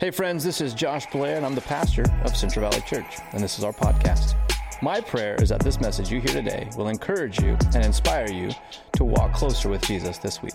Hey, 0.00 0.12
friends, 0.12 0.44
this 0.44 0.60
is 0.60 0.74
Josh 0.74 1.06
Blair, 1.06 1.36
and 1.36 1.44
I'm 1.44 1.56
the 1.56 1.60
pastor 1.60 2.04
of 2.22 2.36
Central 2.36 2.70
Valley 2.70 2.84
Church, 2.86 3.16
and 3.32 3.42
this 3.42 3.58
is 3.58 3.64
our 3.64 3.72
podcast. 3.72 4.36
My 4.80 5.00
prayer 5.00 5.34
is 5.42 5.48
that 5.48 5.58
this 5.58 5.80
message 5.80 6.08
you 6.08 6.20
hear 6.20 6.32
today 6.32 6.70
will 6.76 6.86
encourage 6.86 7.40
you 7.40 7.58
and 7.74 7.84
inspire 7.84 8.30
you 8.30 8.52
to 8.92 9.04
walk 9.04 9.32
closer 9.32 9.68
with 9.68 9.82
Jesus 9.82 10.16
this 10.18 10.40
week. 10.40 10.54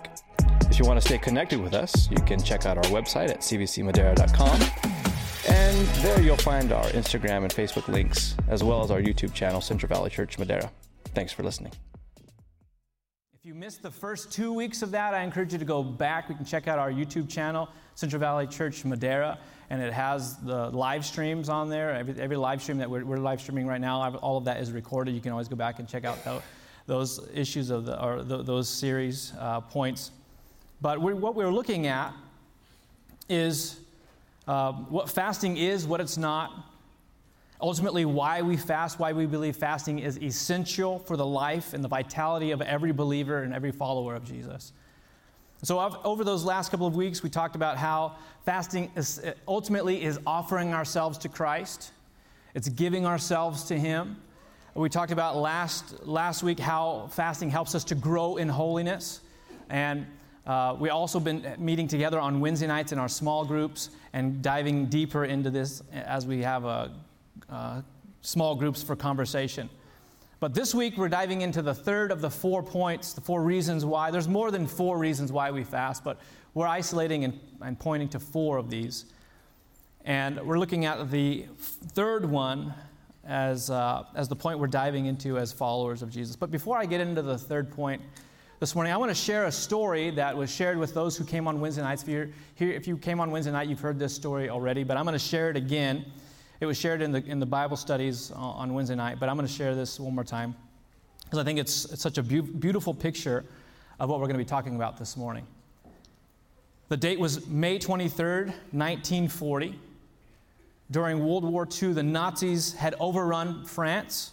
If 0.69 0.79
you 0.79 0.85
want 0.85 1.01
to 1.01 1.05
stay 1.05 1.17
connected 1.17 1.59
with 1.59 1.73
us, 1.73 2.09
you 2.09 2.23
can 2.25 2.41
check 2.41 2.65
out 2.65 2.77
our 2.77 2.83
website 2.83 3.31
at 3.31 3.41
cvcmadera.com. 3.41 4.61
And 5.49 5.87
there 6.05 6.21
you'll 6.21 6.37
find 6.37 6.71
our 6.71 6.85
Instagram 6.91 7.43
and 7.43 7.53
Facebook 7.53 7.89
links, 7.89 8.37
as 8.47 8.63
well 8.63 8.81
as 8.81 8.91
our 8.91 9.01
YouTube 9.01 9.33
channel, 9.33 9.59
Central 9.59 9.89
Valley 9.89 10.09
Church 10.09 10.39
Madera. 10.39 10.71
Thanks 11.13 11.33
for 11.33 11.43
listening. 11.43 11.73
If 13.43 13.47
you 13.47 13.55
missed 13.55 13.81
the 13.81 13.91
first 13.91 14.31
two 14.31 14.53
weeks 14.53 14.83
of 14.83 14.91
that, 14.91 15.13
I 15.13 15.21
encourage 15.21 15.51
you 15.51 15.59
to 15.59 15.65
go 15.65 15.83
back. 15.83 16.29
We 16.29 16.35
can 16.35 16.45
check 16.45 16.69
out 16.69 16.79
our 16.79 16.89
YouTube 16.89 17.29
channel, 17.29 17.67
Central 17.93 18.21
Valley 18.21 18.47
Church 18.47 18.85
Madera, 18.85 19.37
and 19.69 19.81
it 19.81 19.91
has 19.91 20.37
the 20.37 20.69
live 20.69 21.05
streams 21.05 21.49
on 21.49 21.67
there. 21.67 21.93
Every, 21.93 22.17
every 22.21 22.37
live 22.37 22.61
stream 22.61 22.77
that 22.77 22.89
we're, 22.89 23.03
we're, 23.03 23.17
live 23.17 23.41
streaming 23.41 23.67
right 23.67 23.81
now, 23.81 24.15
all 24.19 24.37
of 24.37 24.45
that 24.45 24.61
is 24.61 24.71
recorded. 24.71 25.13
You 25.13 25.19
can 25.19 25.33
always 25.33 25.49
go 25.49 25.57
back 25.57 25.79
and 25.79 25.89
check 25.89 26.05
out 26.05 26.19
those 26.85 27.27
issues 27.33 27.69
of 27.69 27.85
the, 27.85 28.01
or 28.01 28.23
those 28.23 28.69
series 28.69 29.33
uh, 29.37 29.59
points. 29.59 30.11
But 30.79 31.01
we're, 31.01 31.13
what 31.13 31.35
we're 31.35 31.51
looking 31.51 31.85
at 31.85 32.13
is 33.27 33.77
uh, 34.47 34.71
what 34.71 35.09
fasting 35.09 35.57
is, 35.57 35.85
what 35.85 35.99
it's 35.99 36.15
not, 36.15 36.72
ultimately 37.63 38.03
why 38.03 38.41
we 38.41 38.57
fast, 38.57 38.99
why 38.99 39.13
we 39.13 39.25
believe 39.25 39.55
fasting 39.55 39.99
is 39.99 40.21
essential 40.21 40.99
for 40.99 41.15
the 41.15 41.25
life 41.25 41.73
and 41.73 41.81
the 41.81 41.87
vitality 41.87 42.51
of 42.51 42.61
every 42.61 42.91
believer 42.91 43.41
and 43.41 43.53
every 43.53 43.71
follower 43.71 44.15
of 44.15 44.25
Jesus. 44.25 44.73
So, 45.63 45.79
over 46.03 46.25
those 46.25 46.43
last 46.43 46.71
couple 46.71 46.85
of 46.85 46.93
weeks, 46.93 47.23
we 47.23 47.29
talked 47.29 47.55
about 47.55 47.77
how 47.77 48.17
fasting 48.45 48.91
is, 48.97 49.21
ultimately 49.47 50.03
is 50.03 50.19
offering 50.27 50.73
ourselves 50.73 51.17
to 51.19 51.29
Christ, 51.29 51.93
it's 52.53 52.67
giving 52.67 53.05
ourselves 53.05 53.63
to 53.65 53.79
Him. 53.79 54.17
We 54.75 54.89
talked 54.89 55.13
about 55.13 55.37
last, 55.37 56.05
last 56.05 56.43
week 56.43 56.59
how 56.59 57.07
fasting 57.11 57.49
helps 57.49 57.75
us 57.75 57.85
to 57.85 57.95
grow 57.95 58.35
in 58.37 58.49
holiness. 58.49 59.21
And 59.69 60.05
uh, 60.45 60.75
we 60.77 60.89
also 60.89 61.19
been 61.19 61.55
meeting 61.59 61.87
together 61.87 62.19
on 62.19 62.41
Wednesday 62.41 62.67
nights 62.67 62.91
in 62.91 62.99
our 62.99 63.07
small 63.07 63.45
groups 63.45 63.91
and 64.11 64.41
diving 64.41 64.87
deeper 64.87 65.23
into 65.25 65.49
this 65.49 65.81
as 65.93 66.25
we 66.25 66.41
have 66.41 66.65
a 66.65 66.91
uh, 67.49 67.81
small 68.21 68.55
groups 68.55 68.81
for 68.81 68.95
conversation. 68.95 69.69
But 70.39 70.53
this 70.53 70.75
week 70.75 70.97
we're 70.97 71.09
diving 71.09 71.41
into 71.41 71.61
the 71.61 71.73
third 71.73 72.11
of 72.11 72.19
the 72.19 72.29
four 72.29 72.61
points, 72.61 73.13
the 73.13 73.21
four 73.21 73.43
reasons 73.43 73.85
why. 73.85 74.11
There's 74.11 74.27
more 74.27 74.51
than 74.51 74.67
four 74.67 74.97
reasons 74.97 75.31
why 75.31 75.51
we 75.51 75.63
fast, 75.63 76.03
but 76.03 76.19
we're 76.53 76.67
isolating 76.67 77.23
and, 77.23 77.39
and 77.61 77.79
pointing 77.79 78.09
to 78.09 78.19
four 78.19 78.57
of 78.57 78.69
these. 78.69 79.05
And 80.05 80.41
we're 80.41 80.59
looking 80.59 80.83
at 80.83 81.09
the 81.11 81.45
third 81.93 82.25
one 82.25 82.73
as, 83.25 83.69
uh, 83.69 84.03
as 84.15 84.27
the 84.27 84.35
point 84.35 84.59
we're 84.59 84.67
diving 84.67 85.05
into 85.05 85.37
as 85.37 85.53
followers 85.53 86.01
of 86.01 86.09
Jesus. 86.09 86.35
But 86.35 86.51
before 86.51 86.77
I 86.77 86.85
get 86.85 86.99
into 86.99 87.21
the 87.21 87.37
third 87.37 87.71
point 87.71 88.01
this 88.59 88.75
morning, 88.75 88.91
I 88.91 88.97
want 88.97 89.11
to 89.11 89.15
share 89.15 89.45
a 89.45 89.51
story 89.51 90.09
that 90.11 90.35
was 90.35 90.53
shared 90.53 90.77
with 90.77 90.93
those 90.93 91.15
who 91.15 91.23
came 91.23 91.47
on 91.47 91.61
Wednesday 91.61 91.83
nights. 91.83 92.03
If, 92.03 92.09
you're 92.09 92.29
here, 92.55 92.71
if 92.71 92.85
you 92.85 92.97
came 92.97 93.21
on 93.21 93.31
Wednesday 93.31 93.53
night, 93.53 93.69
you've 93.69 93.79
heard 93.79 93.97
this 93.97 94.13
story 94.13 94.49
already, 94.49 94.83
but 94.83 94.97
I'm 94.97 95.05
going 95.05 95.13
to 95.13 95.19
share 95.19 95.49
it 95.49 95.55
again. 95.55 96.05
It 96.63 96.65
was 96.65 96.77
shared 96.77 97.01
in 97.01 97.11
the, 97.11 97.21
in 97.25 97.41
the 97.41 97.45
Bible 97.45 97.75
studies 97.75 98.31
uh, 98.31 98.35
on 98.35 98.73
Wednesday 98.73 98.95
night, 98.95 99.19
but 99.19 99.27
I'm 99.27 99.35
going 99.35 99.45
to 99.45 99.53
share 99.53 99.75
this 99.75 99.99
one 99.99 100.15
more 100.15 100.23
time 100.23 100.55
because 101.25 101.37
I 101.37 101.43
think 101.43 101.59
it's, 101.59 101.83
it's 101.91 102.01
such 102.01 102.17
a 102.17 102.23
be- 102.23 102.39
beautiful 102.39 102.93
picture 102.93 103.43
of 103.99 104.09
what 104.09 104.21
we're 104.21 104.27
going 104.27 104.37
to 104.37 104.45
be 104.45 104.47
talking 104.47 104.77
about 104.77 104.97
this 104.97 105.17
morning. 105.17 105.45
The 106.87 106.95
date 106.95 107.19
was 107.19 107.45
May 107.47 107.79
23rd, 107.79 108.45
1940. 108.71 109.77
During 110.89 111.19
World 111.19 111.43
War 111.43 111.67
II, 111.67 111.91
the 111.91 112.01
Nazis 112.01 112.71
had 112.71 112.95
overrun 112.97 113.65
France, 113.65 114.31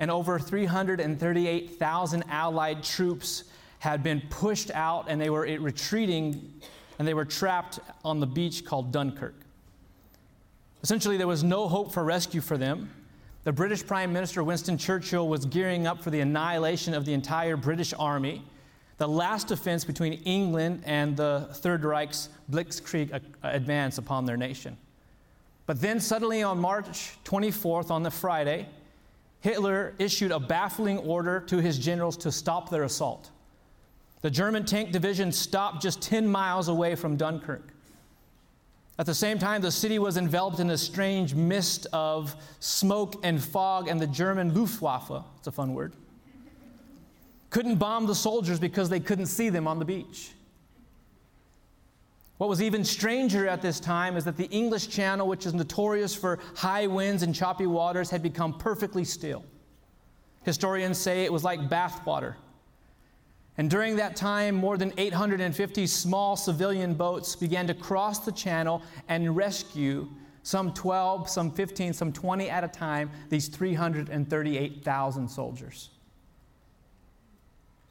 and 0.00 0.10
over 0.10 0.36
338,000 0.36 2.24
Allied 2.28 2.82
troops 2.82 3.44
had 3.78 4.02
been 4.02 4.20
pushed 4.30 4.72
out 4.72 5.06
and 5.08 5.20
they 5.20 5.30
were 5.30 5.46
eh, 5.46 5.58
retreating 5.60 6.54
and 6.98 7.06
they 7.06 7.14
were 7.14 7.24
trapped 7.24 7.78
on 8.04 8.18
the 8.18 8.26
beach 8.26 8.64
called 8.64 8.90
Dunkirk. 8.90 9.36
Essentially, 10.82 11.16
there 11.16 11.26
was 11.26 11.44
no 11.44 11.68
hope 11.68 11.92
for 11.92 12.02
rescue 12.02 12.40
for 12.40 12.56
them. 12.56 12.90
The 13.44 13.52
British 13.52 13.86
Prime 13.86 14.12
Minister 14.12 14.42
Winston 14.42 14.78
Churchill 14.78 15.28
was 15.28 15.44
gearing 15.44 15.86
up 15.86 16.02
for 16.02 16.10
the 16.10 16.20
annihilation 16.20 16.94
of 16.94 17.04
the 17.04 17.12
entire 17.12 17.56
British 17.56 17.92
army, 17.98 18.42
the 18.98 19.08
last 19.08 19.48
defense 19.48 19.84
between 19.84 20.14
England 20.24 20.82
and 20.84 21.16
the 21.16 21.48
Third 21.54 21.84
Reich's 21.84 22.28
blitzkrieg 22.50 23.20
advance 23.42 23.98
upon 23.98 24.26
their 24.26 24.36
nation. 24.36 24.76
But 25.66 25.80
then, 25.80 26.00
suddenly 26.00 26.42
on 26.42 26.58
March 26.58 27.16
24th, 27.24 27.90
on 27.90 28.02
the 28.02 28.10
Friday, 28.10 28.66
Hitler 29.40 29.94
issued 29.98 30.32
a 30.32 30.40
baffling 30.40 30.98
order 30.98 31.40
to 31.40 31.58
his 31.58 31.78
generals 31.78 32.16
to 32.18 32.32
stop 32.32 32.70
their 32.70 32.82
assault. 32.82 33.30
The 34.20 34.30
German 34.30 34.66
tank 34.66 34.92
division 34.92 35.32
stopped 35.32 35.80
just 35.80 36.02
10 36.02 36.28
miles 36.28 36.68
away 36.68 36.94
from 36.94 37.16
Dunkirk. 37.16 37.69
At 39.00 39.06
the 39.06 39.14
same 39.14 39.38
time, 39.38 39.62
the 39.62 39.72
city 39.72 39.98
was 39.98 40.18
enveloped 40.18 40.60
in 40.60 40.68
a 40.68 40.76
strange 40.76 41.34
mist 41.34 41.86
of 41.90 42.36
smoke 42.58 43.14
and 43.24 43.42
fog, 43.42 43.88
and 43.88 43.98
the 43.98 44.06
German 44.06 44.52
Luftwaffe, 44.52 45.24
it's 45.38 45.46
a 45.46 45.50
fun 45.50 45.72
word, 45.72 45.94
couldn't 47.48 47.76
bomb 47.76 48.04
the 48.04 48.14
soldiers 48.14 48.60
because 48.60 48.90
they 48.90 49.00
couldn't 49.00 49.28
see 49.28 49.48
them 49.48 49.66
on 49.66 49.78
the 49.78 49.86
beach. 49.86 50.32
What 52.36 52.50
was 52.50 52.60
even 52.60 52.84
stranger 52.84 53.48
at 53.48 53.62
this 53.62 53.80
time 53.80 54.18
is 54.18 54.24
that 54.24 54.36
the 54.36 54.50
English 54.50 54.90
Channel, 54.90 55.26
which 55.26 55.46
is 55.46 55.54
notorious 55.54 56.14
for 56.14 56.38
high 56.54 56.86
winds 56.86 57.22
and 57.22 57.34
choppy 57.34 57.66
waters, 57.66 58.10
had 58.10 58.22
become 58.22 58.58
perfectly 58.58 59.04
still. 59.04 59.46
Historians 60.42 60.98
say 60.98 61.24
it 61.24 61.32
was 61.32 61.42
like 61.42 61.70
bathwater 61.70 62.34
and 63.56 63.68
during 63.68 63.96
that 63.96 64.16
time, 64.16 64.54
more 64.54 64.76
than 64.76 64.92
850 64.96 65.86
small 65.86 66.36
civilian 66.36 66.94
boats 66.94 67.36
began 67.36 67.66
to 67.66 67.74
cross 67.74 68.20
the 68.20 68.32
channel 68.32 68.82
and 69.08 69.36
rescue 69.36 70.08
some 70.42 70.72
12, 70.72 71.28
some 71.28 71.50
15, 71.50 71.92
some 71.92 72.12
20 72.12 72.48
at 72.48 72.64
a 72.64 72.68
time, 72.68 73.10
these 73.28 73.48
338,000 73.48 75.28
soldiers. 75.28 75.90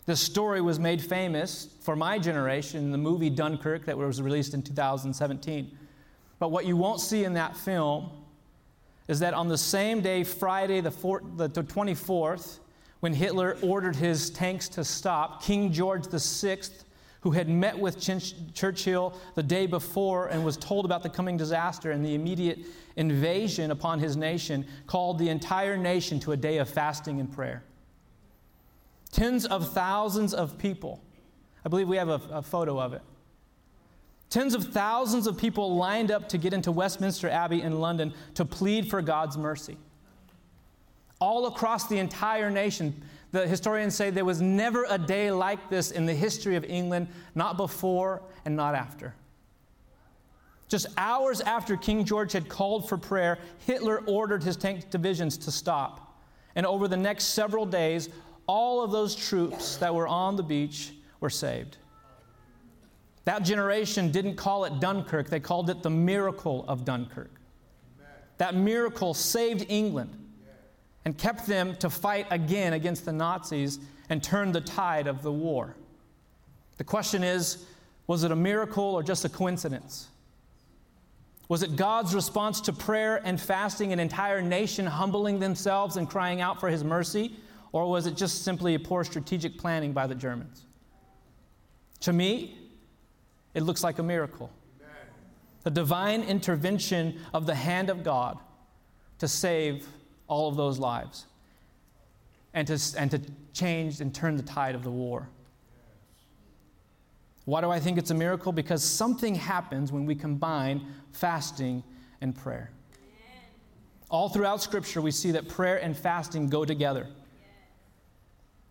This 0.05 0.19
story 0.19 0.59
was 0.59 0.79
made 0.79 1.01
famous 1.01 1.67
for 1.81 1.95
my 1.95 2.17
generation 2.17 2.83
in 2.83 2.91
the 2.91 2.97
movie 2.97 3.29
Dunkirk 3.29 3.85
that 3.85 3.95
was 3.95 4.19
released 4.19 4.55
in 4.55 4.63
2017. 4.63 5.77
But 6.39 6.49
what 6.49 6.65
you 6.65 6.75
won't 6.75 6.99
see 6.99 7.25
in 7.25 7.33
that 7.33 7.55
film 7.55 8.09
is 9.07 9.19
that 9.19 9.35
on 9.35 9.49
the 9.49 9.57
same 9.57 10.01
day, 10.01 10.23
Friday 10.23 10.81
the, 10.81 10.89
24th, 10.89 12.57
when 12.99 13.13
Hitler 13.13 13.57
ordered 13.61 13.95
his 13.95 14.29
tanks 14.29 14.67
to 14.69 14.83
stop, 14.83 15.41
King 15.41 15.71
George 15.71 16.05
VI, 16.07 16.59
who 17.21 17.31
had 17.31 17.49
met 17.49 17.77
with 17.77 17.99
Ch- 17.99 18.33
Churchill 18.53 19.13
the 19.35 19.43
day 19.43 19.65
before 19.65 20.27
and 20.27 20.43
was 20.43 20.57
told 20.57 20.85
about 20.85 21.03
the 21.03 21.09
coming 21.09 21.38
disaster 21.38 21.91
and 21.91 22.03
the 22.05 22.13
immediate 22.13 22.59
invasion 22.95 23.71
upon 23.71 23.99
his 23.99 24.17
nation, 24.17 24.65
called 24.85 25.17
the 25.17 25.29
entire 25.29 25.77
nation 25.77 26.19
to 26.21 26.33
a 26.33 26.38
day 26.38 26.57
of 26.57 26.69
fasting 26.69 27.19
and 27.19 27.31
prayer. 27.31 27.63
Tens 29.11 29.45
of 29.45 29.71
thousands 29.73 30.33
of 30.33 30.57
people, 30.57 31.01
I 31.65 31.69
believe 31.69 31.88
we 31.88 31.97
have 31.97 32.09
a, 32.09 32.21
a 32.31 32.41
photo 32.41 32.79
of 32.79 32.93
it. 32.93 33.01
Tens 34.29 34.53
of 34.53 34.65
thousands 34.65 35.25
of 35.25 35.38
people 35.38 35.75
lined 35.75 36.11
up 36.11 36.29
to 36.29 36.38
get 36.38 36.53
into 36.53 36.71
Westminster 36.71 37.29
Abbey 37.29 37.61
in 37.61 37.79
London 37.79 38.13
to 38.35 38.45
plead 38.45 38.89
for 38.89 39.01
God's 39.01 39.38
mercy 39.38 39.77
all 41.19 41.47
across 41.47 41.88
the 41.88 41.97
entire 41.97 42.50
nation. 42.50 43.02
The 43.31 43.46
historians 43.46 43.96
say 43.96 44.09
there 44.09 44.25
was 44.25 44.41
never 44.41 44.85
a 44.90 44.97
day 44.97 45.31
like 45.31 45.69
this 45.69 45.91
in 45.91 46.06
the 46.06 46.13
history 46.13 46.56
of 46.56 46.63
England, 46.63 47.07
not 47.35 47.57
before 47.57 48.22
and 48.46 48.56
not 48.56 48.74
after. 48.74 49.13
Just 50.68 50.88
hours 50.97 51.42
after 51.42 51.75
King 51.75 52.06
George 52.06 52.31
had 52.31 52.48
called 52.48 52.88
for 52.88 52.98
prayer, 52.98 53.39
Hitler 53.66 54.04
ordered 54.06 54.44
his 54.44 54.56
tank 54.56 54.89
divisions 54.89 55.38
to 55.39 55.51
stop. 55.51 56.21
And 56.56 56.66
over 56.66 56.88
the 56.88 56.98
next 56.98 57.25
several 57.25 57.65
days, 57.65 58.10
all 58.48 58.83
of 58.83 58.92
those 58.92 59.15
troops 59.15 59.77
that 59.77 59.94
were 59.94 60.07
on 60.07 60.36
the 60.36 60.44
beach 60.44 60.94
were 61.19 61.30
saved. 61.30 61.77
That 63.25 63.44
generation 63.44 64.12
didn't 64.12 64.36
call 64.36 64.65
it 64.65 64.80
Dunkirk, 64.80 65.30
they 65.30 65.39
called 65.39 65.69
it 65.69 65.83
the 65.83 65.89
miracle 65.89 66.65
of 66.68 66.86
Dunkirk. 66.86 67.31
That 68.38 68.56
miracle 68.56 69.13
saved 69.13 69.65
England 69.69 70.19
and 71.06 71.18
kept 71.18 71.48
them 71.48 71.75
to 71.78 71.90
fight 71.90 72.28
again 72.30 72.74
against 72.74 73.06
the 73.06 73.13
Nazis 73.13 73.80
and 74.10 74.24
turn 74.24 74.51
the 74.51 74.62
tide 74.62 75.07
of 75.07 75.22
the 75.22 75.31
war. 75.31 75.75
The 76.78 76.84
question 76.84 77.24
is 77.24 77.66
was 78.07 78.24
it 78.24 78.31
a 78.31 78.36
miracle 78.36 78.84
or 78.84 79.04
just 79.04 79.24
a 79.24 79.30
coincidence? 79.30 80.07
Was 81.48 81.63
it 81.63 81.75
God's 81.75 82.16
response 82.16 82.62
to 82.62 82.74
prayer 82.74 83.22
and 83.24 83.40
fasting, 83.40 83.94
an 83.94 84.00
entire 84.00 84.42
nation 84.42 84.86
humbling 84.86 85.40
themselves 85.40 85.98
and 85.98 86.10
crying 86.10 86.42
out 86.42 86.60
for 86.60 86.69
his 86.69 86.84
mercy? 86.84 87.36
Or 87.72 87.88
was 87.88 88.07
it 88.07 88.16
just 88.16 88.44
simply 88.44 88.75
a 88.75 88.80
poor 88.80 89.04
strategic 89.04 89.57
planning 89.57 89.94
by 89.94 90.07
the 90.07 90.16
Germans? 90.16 90.66
To 92.01 92.13
me, 92.13 92.57
it 93.54 93.63
looks 93.63 93.84
like 93.84 94.00
a 94.00 94.04
miracle. 94.04 94.51
the 95.63 95.72
divine 95.72 96.24
intervention 96.24 97.19
of 97.34 97.46
the 97.46 97.56
hand 97.56 97.90
of 97.90 98.04
God 98.04 98.40
to 99.19 99.28
save 99.28 99.88
all 100.29 100.47
of 100.47 100.55
those 100.55 100.79
lives 100.79 101.25
and 102.53 102.65
to, 102.67 102.79
and 102.97 103.11
to 103.11 103.19
change 103.53 103.99
and 103.99 104.15
turn 104.15 104.37
the 104.37 104.43
tide 104.43 104.75
of 104.75 104.83
the 104.83 104.91
war. 104.91 105.27
Why 107.45 107.61
do 107.61 107.69
I 107.69 107.79
think 107.79 107.97
it's 107.97 108.11
a 108.11 108.15
miracle? 108.15 108.51
Because 108.51 108.83
something 108.83 109.35
happens 109.35 109.91
when 109.91 110.05
we 110.05 110.15
combine 110.15 110.85
fasting 111.11 111.83
and 112.21 112.35
prayer. 112.35 112.71
All 114.09 114.29
throughout 114.29 114.61
Scripture, 114.61 115.01
we 115.01 115.11
see 115.11 115.31
that 115.31 115.49
prayer 115.49 115.77
and 115.77 115.97
fasting 115.97 116.47
go 116.47 116.63
together. 116.63 117.07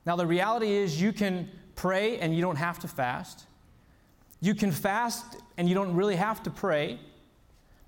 Now, 0.07 0.17
the 0.17 0.27
reality 0.27 0.73
is, 0.73 1.01
you 1.01 1.13
can 1.13 1.51
pray 1.75 2.19
and 2.19 2.35
you 2.35 2.41
don't 2.41 2.57
have 2.57 2.79
to 2.81 2.89
fast. 2.89 3.47
You 4.41 4.55
can 4.55 4.73
fast 4.73 5.37
and 5.57 5.69
you 5.69 5.75
don't 5.75 5.95
really 5.95 6.17
have 6.17 6.43
to 6.45 6.51
pray. 6.51 6.99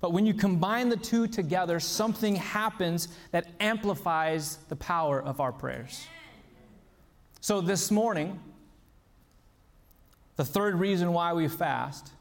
But 0.01 0.13
when 0.13 0.25
you 0.25 0.33
combine 0.33 0.89
the 0.89 0.97
two 0.97 1.27
together, 1.27 1.79
something 1.79 2.35
happens 2.35 3.07
that 3.31 3.47
amplifies 3.59 4.57
the 4.67 4.75
power 4.75 5.21
of 5.21 5.39
our 5.39 5.51
prayers. 5.51 6.05
So, 7.39 7.61
this 7.61 7.91
morning, 7.91 8.39
the 10.35 10.45
third 10.45 10.75
reason 10.75 11.13
why 11.13 11.33
we 11.33 11.47
fast 11.47 12.11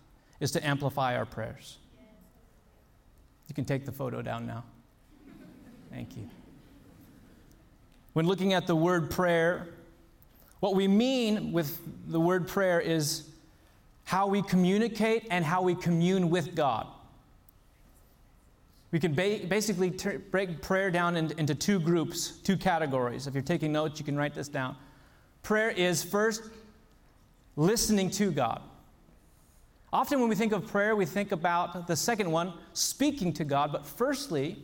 is 0.40 0.50
to 0.52 0.66
amplify 0.66 1.16
our 1.16 1.24
prayers. 1.24 1.78
You 3.48 3.54
can 3.54 3.64
take 3.64 3.84
the 3.84 3.92
photo 3.92 4.22
down 4.22 4.46
now. 4.46 4.64
Thank 5.90 6.16
you. 6.16 6.28
When 8.12 8.26
looking 8.26 8.52
at 8.52 8.66
the 8.66 8.76
word 8.76 9.10
prayer, 9.10 9.68
what 10.60 10.74
we 10.74 10.86
mean 10.86 11.52
with 11.52 11.78
the 12.06 12.20
word 12.20 12.46
prayer 12.46 12.80
is 12.80 13.28
how 14.04 14.26
we 14.26 14.42
communicate 14.42 15.26
and 15.30 15.44
how 15.44 15.62
we 15.62 15.74
commune 15.74 16.30
with 16.30 16.54
God. 16.54 16.86
We 18.92 18.98
can 18.98 19.14
ba- 19.14 19.40
basically 19.48 19.90
ter- 19.90 20.18
break 20.18 20.62
prayer 20.62 20.90
down 20.90 21.16
in, 21.16 21.32
into 21.38 21.54
two 21.54 21.78
groups, 21.78 22.32
two 22.42 22.56
categories. 22.56 23.26
If 23.26 23.34
you're 23.34 23.42
taking 23.42 23.72
notes, 23.72 23.98
you 24.00 24.04
can 24.04 24.16
write 24.16 24.34
this 24.34 24.48
down. 24.48 24.76
Prayer 25.42 25.70
is 25.70 26.02
first 26.02 26.42
listening 27.56 28.10
to 28.10 28.30
God. 28.30 28.62
Often, 29.92 30.20
when 30.20 30.28
we 30.28 30.36
think 30.36 30.52
of 30.52 30.66
prayer, 30.66 30.94
we 30.94 31.06
think 31.06 31.32
about 31.32 31.86
the 31.86 31.96
second 31.96 32.30
one, 32.30 32.52
speaking 32.74 33.32
to 33.34 33.44
God. 33.44 33.72
But 33.72 33.86
firstly, 33.86 34.56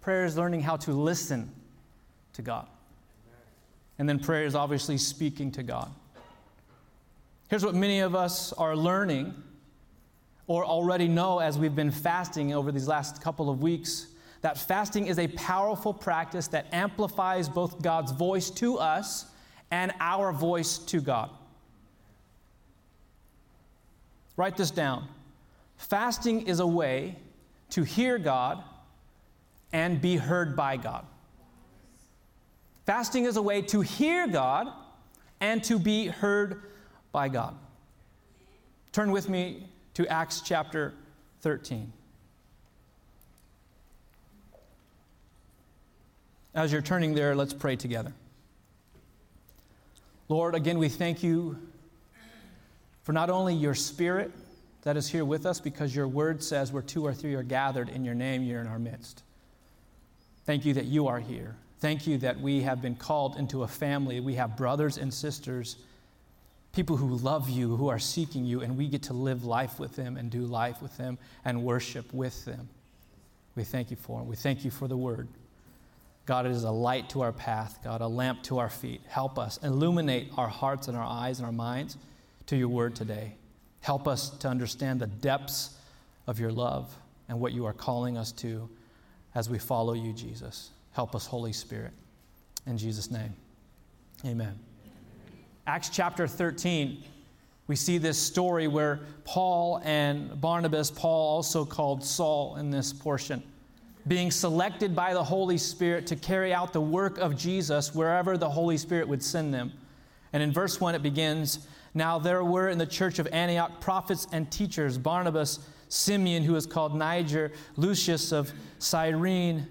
prayer 0.00 0.24
is 0.24 0.36
learning 0.36 0.62
how 0.62 0.76
to 0.78 0.92
listen 0.92 1.50
to 2.32 2.42
God. 2.42 2.66
And 3.98 4.08
then 4.08 4.18
prayer 4.18 4.44
is 4.44 4.54
obviously 4.54 4.98
speaking 4.98 5.50
to 5.52 5.62
God. 5.62 5.90
Here's 7.48 7.64
what 7.64 7.74
many 7.74 8.00
of 8.00 8.14
us 8.14 8.52
are 8.52 8.76
learning 8.76 9.34
or 10.48 10.64
already 10.64 11.06
know 11.06 11.38
as 11.38 11.56
we've 11.56 11.76
been 11.76 11.92
fasting 11.92 12.52
over 12.52 12.72
these 12.72 12.88
last 12.88 13.22
couple 13.22 13.48
of 13.48 13.62
weeks 13.62 14.08
that 14.40 14.56
fasting 14.56 15.06
is 15.06 15.18
a 15.18 15.28
powerful 15.28 15.92
practice 15.92 16.48
that 16.48 16.66
amplifies 16.72 17.48
both 17.48 17.82
God's 17.82 18.12
voice 18.12 18.50
to 18.50 18.78
us 18.78 19.26
and 19.70 19.92
our 20.00 20.32
voice 20.32 20.78
to 20.78 21.00
God. 21.00 21.30
Write 24.36 24.56
this 24.56 24.70
down. 24.70 25.08
Fasting 25.76 26.46
is 26.46 26.60
a 26.60 26.66
way 26.66 27.16
to 27.70 27.82
hear 27.82 28.18
God 28.18 28.62
and 29.72 30.00
be 30.00 30.16
heard 30.16 30.56
by 30.56 30.76
God. 30.76 31.04
Fasting 32.86 33.24
is 33.24 33.36
a 33.36 33.42
way 33.42 33.60
to 33.62 33.80
hear 33.80 34.26
God 34.26 34.68
and 35.40 35.62
to 35.64 35.78
be 35.78 36.06
heard 36.06 36.62
by 37.12 37.28
God. 37.28 37.54
Turn 38.92 39.10
with 39.10 39.28
me 39.28 39.68
to 39.98 40.06
Acts 40.06 40.42
chapter 40.42 40.94
13. 41.40 41.92
As 46.54 46.70
you're 46.70 46.80
turning 46.82 47.14
there, 47.14 47.34
let's 47.34 47.52
pray 47.52 47.74
together. 47.74 48.12
Lord, 50.28 50.54
again, 50.54 50.78
we 50.78 50.88
thank 50.88 51.24
you 51.24 51.58
for 53.02 53.12
not 53.12 53.28
only 53.28 53.56
your 53.56 53.74
spirit 53.74 54.30
that 54.82 54.96
is 54.96 55.08
here 55.08 55.24
with 55.24 55.44
us, 55.44 55.58
because 55.58 55.96
your 55.96 56.06
word 56.06 56.44
says 56.44 56.70
where 56.70 56.80
two 56.80 57.04
or 57.04 57.12
three 57.12 57.34
are 57.34 57.42
gathered 57.42 57.88
in 57.88 58.04
your 58.04 58.14
name, 58.14 58.44
you're 58.44 58.60
in 58.60 58.68
our 58.68 58.78
midst. 58.78 59.24
Thank 60.44 60.64
you 60.64 60.74
that 60.74 60.84
you 60.84 61.08
are 61.08 61.18
here. 61.18 61.56
Thank 61.80 62.06
you 62.06 62.18
that 62.18 62.40
we 62.40 62.62
have 62.62 62.80
been 62.80 62.94
called 62.94 63.36
into 63.36 63.64
a 63.64 63.68
family. 63.68 64.20
We 64.20 64.36
have 64.36 64.56
brothers 64.56 64.96
and 64.96 65.12
sisters 65.12 65.74
people 66.72 66.96
who 66.96 67.16
love 67.16 67.48
you, 67.48 67.76
who 67.76 67.88
are 67.88 67.98
seeking 67.98 68.44
you, 68.44 68.60
and 68.60 68.76
we 68.76 68.88
get 68.88 69.02
to 69.04 69.12
live 69.12 69.44
life 69.44 69.78
with 69.78 69.96
them 69.96 70.16
and 70.16 70.30
do 70.30 70.42
life 70.42 70.80
with 70.82 70.96
them 70.96 71.18
and 71.44 71.62
worship 71.64 72.12
with 72.12 72.44
them. 72.44 72.68
We 73.56 73.64
thank 73.64 73.90
you 73.90 73.96
for 73.96 74.20
them. 74.20 74.28
We 74.28 74.36
thank 74.36 74.64
you 74.64 74.70
for 74.70 74.86
the 74.86 74.96
word. 74.96 75.28
God, 76.26 76.44
it 76.44 76.52
is 76.52 76.64
a 76.64 76.70
light 76.70 77.08
to 77.10 77.22
our 77.22 77.32
path, 77.32 77.78
God, 77.82 78.02
a 78.02 78.06
lamp 78.06 78.42
to 78.44 78.58
our 78.58 78.68
feet. 78.68 79.00
Help 79.08 79.38
us 79.38 79.58
illuminate 79.62 80.30
our 80.36 80.46
hearts 80.46 80.86
and 80.86 80.96
our 80.96 81.06
eyes 81.06 81.38
and 81.38 81.46
our 81.46 81.52
minds 81.52 81.96
to 82.46 82.56
your 82.56 82.68
word 82.68 82.94
today. 82.94 83.34
Help 83.80 84.06
us 84.06 84.30
to 84.30 84.48
understand 84.48 85.00
the 85.00 85.06
depths 85.06 85.74
of 86.26 86.38
your 86.38 86.52
love 86.52 86.94
and 87.28 87.40
what 87.40 87.52
you 87.52 87.64
are 87.64 87.72
calling 87.72 88.18
us 88.18 88.30
to 88.32 88.68
as 89.34 89.48
we 89.48 89.58
follow 89.58 89.94
you, 89.94 90.12
Jesus. 90.12 90.70
Help 90.92 91.14
us, 91.14 91.26
Holy 91.26 91.52
Spirit. 91.52 91.92
In 92.66 92.76
Jesus' 92.76 93.10
name, 93.10 93.34
amen. 94.26 94.67
Acts 95.68 95.90
chapter 95.90 96.26
13, 96.26 97.04
we 97.66 97.76
see 97.76 97.98
this 97.98 98.16
story 98.16 98.68
where 98.68 99.00
Paul 99.24 99.82
and 99.84 100.40
Barnabas, 100.40 100.90
Paul 100.90 101.36
also 101.36 101.66
called 101.66 102.02
Saul 102.02 102.56
in 102.56 102.70
this 102.70 102.90
portion, 102.90 103.42
being 104.06 104.30
selected 104.30 104.96
by 104.96 105.12
the 105.12 105.22
Holy 105.22 105.58
Spirit 105.58 106.06
to 106.06 106.16
carry 106.16 106.54
out 106.54 106.72
the 106.72 106.80
work 106.80 107.18
of 107.18 107.36
Jesus 107.36 107.94
wherever 107.94 108.38
the 108.38 108.48
Holy 108.48 108.78
Spirit 108.78 109.06
would 109.08 109.22
send 109.22 109.52
them. 109.52 109.70
And 110.32 110.42
in 110.42 110.52
verse 110.52 110.80
1, 110.80 110.94
it 110.94 111.02
begins 111.02 111.68
Now 111.92 112.18
there 112.18 112.42
were 112.42 112.70
in 112.70 112.78
the 112.78 112.86
church 112.86 113.18
of 113.18 113.26
Antioch 113.26 113.78
prophets 113.78 114.26
and 114.32 114.50
teachers 114.50 114.96
Barnabas, 114.96 115.58
Simeon, 115.90 116.44
who 116.44 116.56
is 116.56 116.64
called 116.64 116.96
Niger, 116.96 117.52
Lucius 117.76 118.32
of 118.32 118.50
Cyrene, 118.78 119.66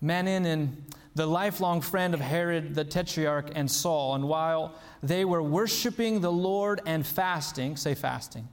Manaen, 0.00 0.46
and 0.46 0.80
the 1.14 1.26
lifelong 1.26 1.80
friend 1.80 2.14
of 2.14 2.20
Herod 2.20 2.74
the 2.74 2.84
Tetrarch 2.84 3.50
and 3.54 3.70
Saul. 3.70 4.14
And 4.14 4.28
while 4.28 4.74
they 5.02 5.24
were 5.24 5.42
worshiping 5.42 6.20
the 6.20 6.32
Lord 6.32 6.80
and 6.86 7.06
fasting, 7.06 7.76
say 7.76 7.94
fasting, 7.94 8.48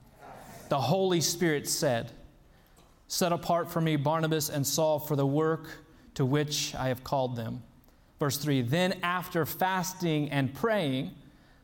the 0.70 0.80
Holy 0.80 1.22
Spirit 1.22 1.68
said, 1.68 2.12
Set 3.08 3.32
apart 3.32 3.72
for 3.72 3.80
me 3.80 3.96
Barnabas 3.96 4.50
and 4.50 4.66
Saul 4.68 5.00
for 5.00 5.16
the 5.16 5.26
work 5.26 5.70
to 6.16 6.26
which 6.26 6.76
I 6.76 6.90
have 6.90 7.04
called 7.04 7.36
them. 7.36 7.64
Verse 8.20 8.38
3 8.38 8.64
Then 8.64 9.00
after 9.04 9.46
fasting 9.46 10.30
and 10.30 10.54
praying, 10.54 11.12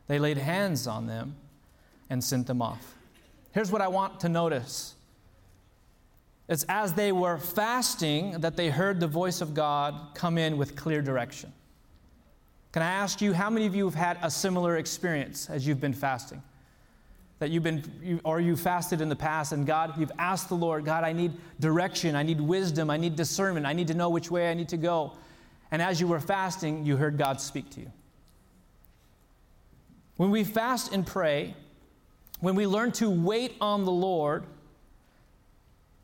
they 0.06 0.18
laid 0.18 0.38
hands 0.38 0.86
on 0.86 1.06
them 1.06 1.36
and 2.08 2.22
sent 2.22 2.46
them 2.46 2.62
off. 2.62 2.94
Here's 3.52 3.70
what 3.70 3.82
I 3.82 3.88
want 3.88 4.20
to 4.20 4.28
notice 4.28 4.94
it's 6.48 6.64
as 6.68 6.92
they 6.92 7.12
were 7.12 7.38
fasting 7.38 8.40
that 8.40 8.56
they 8.56 8.68
heard 8.68 9.00
the 9.00 9.06
voice 9.06 9.40
of 9.40 9.54
God 9.54 10.14
come 10.14 10.36
in 10.36 10.56
with 10.56 10.76
clear 10.76 11.00
direction. 11.00 11.52
Can 12.72 12.82
I 12.82 12.90
ask 12.90 13.20
you, 13.22 13.32
how 13.32 13.48
many 13.50 13.66
of 13.66 13.74
you 13.74 13.84
have 13.84 13.94
had 13.94 14.18
a 14.20 14.30
similar 14.30 14.76
experience 14.76 15.48
as 15.48 15.66
you've 15.66 15.80
been 15.80 15.94
fasting? 15.94 16.42
That 17.38 17.50
you've 17.50 17.62
been, 17.62 18.20
or 18.24 18.40
you 18.40 18.56
fasted 18.56 19.00
in 19.00 19.08
the 19.08 19.16
past, 19.16 19.52
and 19.52 19.66
God, 19.66 19.98
you've 19.98 20.12
asked 20.18 20.48
the 20.48 20.56
Lord, 20.56 20.84
God, 20.84 21.04
I 21.04 21.12
need 21.12 21.32
direction, 21.60 22.14
I 22.14 22.22
need 22.22 22.40
wisdom, 22.40 22.90
I 22.90 22.96
need 22.96 23.16
discernment, 23.16 23.64
I 23.64 23.72
need 23.72 23.88
to 23.88 23.94
know 23.94 24.10
which 24.10 24.30
way 24.30 24.50
I 24.50 24.54
need 24.54 24.68
to 24.70 24.76
go. 24.76 25.12
And 25.70 25.80
as 25.80 26.00
you 26.00 26.06
were 26.06 26.20
fasting, 26.20 26.84
you 26.84 26.96
heard 26.96 27.16
God 27.16 27.40
speak 27.40 27.70
to 27.70 27.80
you. 27.80 27.90
When 30.16 30.30
we 30.30 30.44
fast 30.44 30.92
and 30.92 31.06
pray, 31.06 31.54
when 32.40 32.54
we 32.54 32.66
learn 32.66 32.92
to 32.92 33.10
wait 33.10 33.54
on 33.60 33.84
the 33.84 33.92
Lord, 33.92 34.44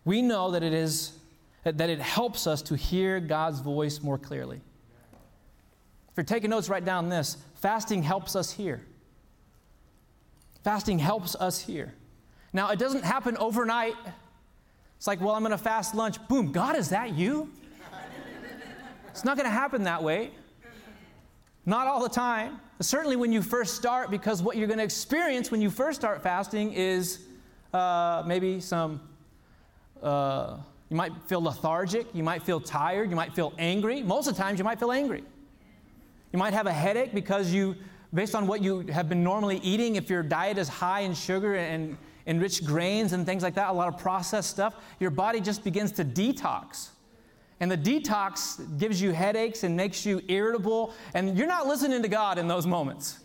we 0.05 0.23
know 0.23 0.51
that 0.51 0.63
it 0.63 0.73
is 0.73 1.13
that 1.65 1.91
it 1.91 2.01
helps 2.01 2.47
us 2.47 2.63
to 2.63 2.75
hear 2.75 3.21
God's 3.21 3.61
voice 3.61 4.01
more 4.01 4.17
clearly. 4.17 4.57
If 4.57 6.17
you're 6.17 6.25
taking 6.25 6.51
notes, 6.51 6.69
write 6.69 6.85
down 6.85 7.09
this. 7.09 7.37
Fasting 7.57 8.03
helps 8.03 8.35
us 8.35 8.51
hear. 8.51 8.81
Fasting 10.65 10.99
helps 10.99 11.35
us 11.37 11.61
hear. 11.61 11.93
Now, 12.53 12.71
it 12.71 12.79
doesn't 12.79 13.05
happen 13.05 13.37
overnight. 13.37 13.95
It's 14.97 15.07
like, 15.07 15.21
well, 15.21 15.35
I'm 15.35 15.43
going 15.43 15.53
to 15.53 15.59
fast 15.59 15.95
lunch. 15.95 16.17
Boom, 16.29 16.51
God, 16.51 16.77
is 16.77 16.89
that 16.89 17.15
you? 17.15 17.51
it's 19.09 19.25
not 19.25 19.37
going 19.37 19.47
to 19.47 19.53
happen 19.53 19.85
that 19.85 20.03
way. 20.03 20.31
Not 21.67 21.87
all 21.87 22.03
the 22.03 22.09
time. 22.09 22.59
Certainly 22.81 23.17
when 23.17 23.33
you 23.33 23.43
first 23.43 23.77
start, 23.77 24.11
because 24.11 24.43
what 24.43 24.57
you're 24.57 24.67
going 24.67 24.79
to 24.79 24.85
experience 24.85 25.51
when 25.51 25.61
you 25.61 25.71
first 25.71 26.01
start 26.01 26.23
fasting 26.23 26.73
is 26.73 27.21
uh, 27.75 28.23
maybe 28.27 28.61
some 28.61 29.01
uh, 30.03 30.57
you 30.89 30.97
might 30.97 31.13
feel 31.27 31.43
lethargic, 31.43 32.07
you 32.15 32.23
might 32.23 32.43
feel 32.43 32.61
tired, 32.61 33.11
you 33.11 33.17
might 33.17 33.33
feel 33.33 33.53
angry. 33.59 34.03
Most 34.03 34.27
of 34.27 34.37
the 34.37 34.43
times, 34.43 34.59
you 34.59 34.65
might 34.65 34.79
feel 34.79 34.93
angry. 34.93 35.23
You 36.33 36.39
might 36.39 36.53
have 36.53 36.67
a 36.67 36.73
headache 36.73 37.15
because 37.15 37.53
you, 37.53 37.77
based 38.13 38.35
on 38.35 38.47
what 38.47 38.63
you 38.63 38.81
have 38.89 39.09
been 39.09 39.23
normally 39.23 39.59
eating, 39.59 39.97
if 39.97 40.11
your 40.11 40.23
diet 40.23 40.59
is 40.59 40.69
high 40.69 41.01
in 41.01 41.15
sugar 41.15 41.55
and, 41.55 41.97
enriched 42.27 42.65
grains 42.65 43.13
and 43.13 43.27
things 43.27 43.43
like 43.43 43.55
that, 43.55 43.71
a 43.71 43.73
lot 43.73 43.89
of 43.89 43.99
processed 43.99 44.51
stuff, 44.51 44.77
your 44.99 45.11
body 45.11 45.41
just 45.41 45.65
begins 45.65 45.93
to 45.93 46.05
detox. 46.05 46.91
And 47.59 47.71
the 47.71 47.77
detox 47.77 48.79
gives 48.79 49.03
you 49.03 49.13
headaches 49.13 49.65
and 49.65 49.77
makes 49.77 50.07
you 50.07 50.23
irritable, 50.29 50.95
and 51.13 51.37
you're 51.37 51.49
not 51.49 51.67
listening 51.67 52.03
to 52.03 52.09
God 52.09 52.39
in 52.39 52.49
those 52.49 52.67
moments. 52.67 53.19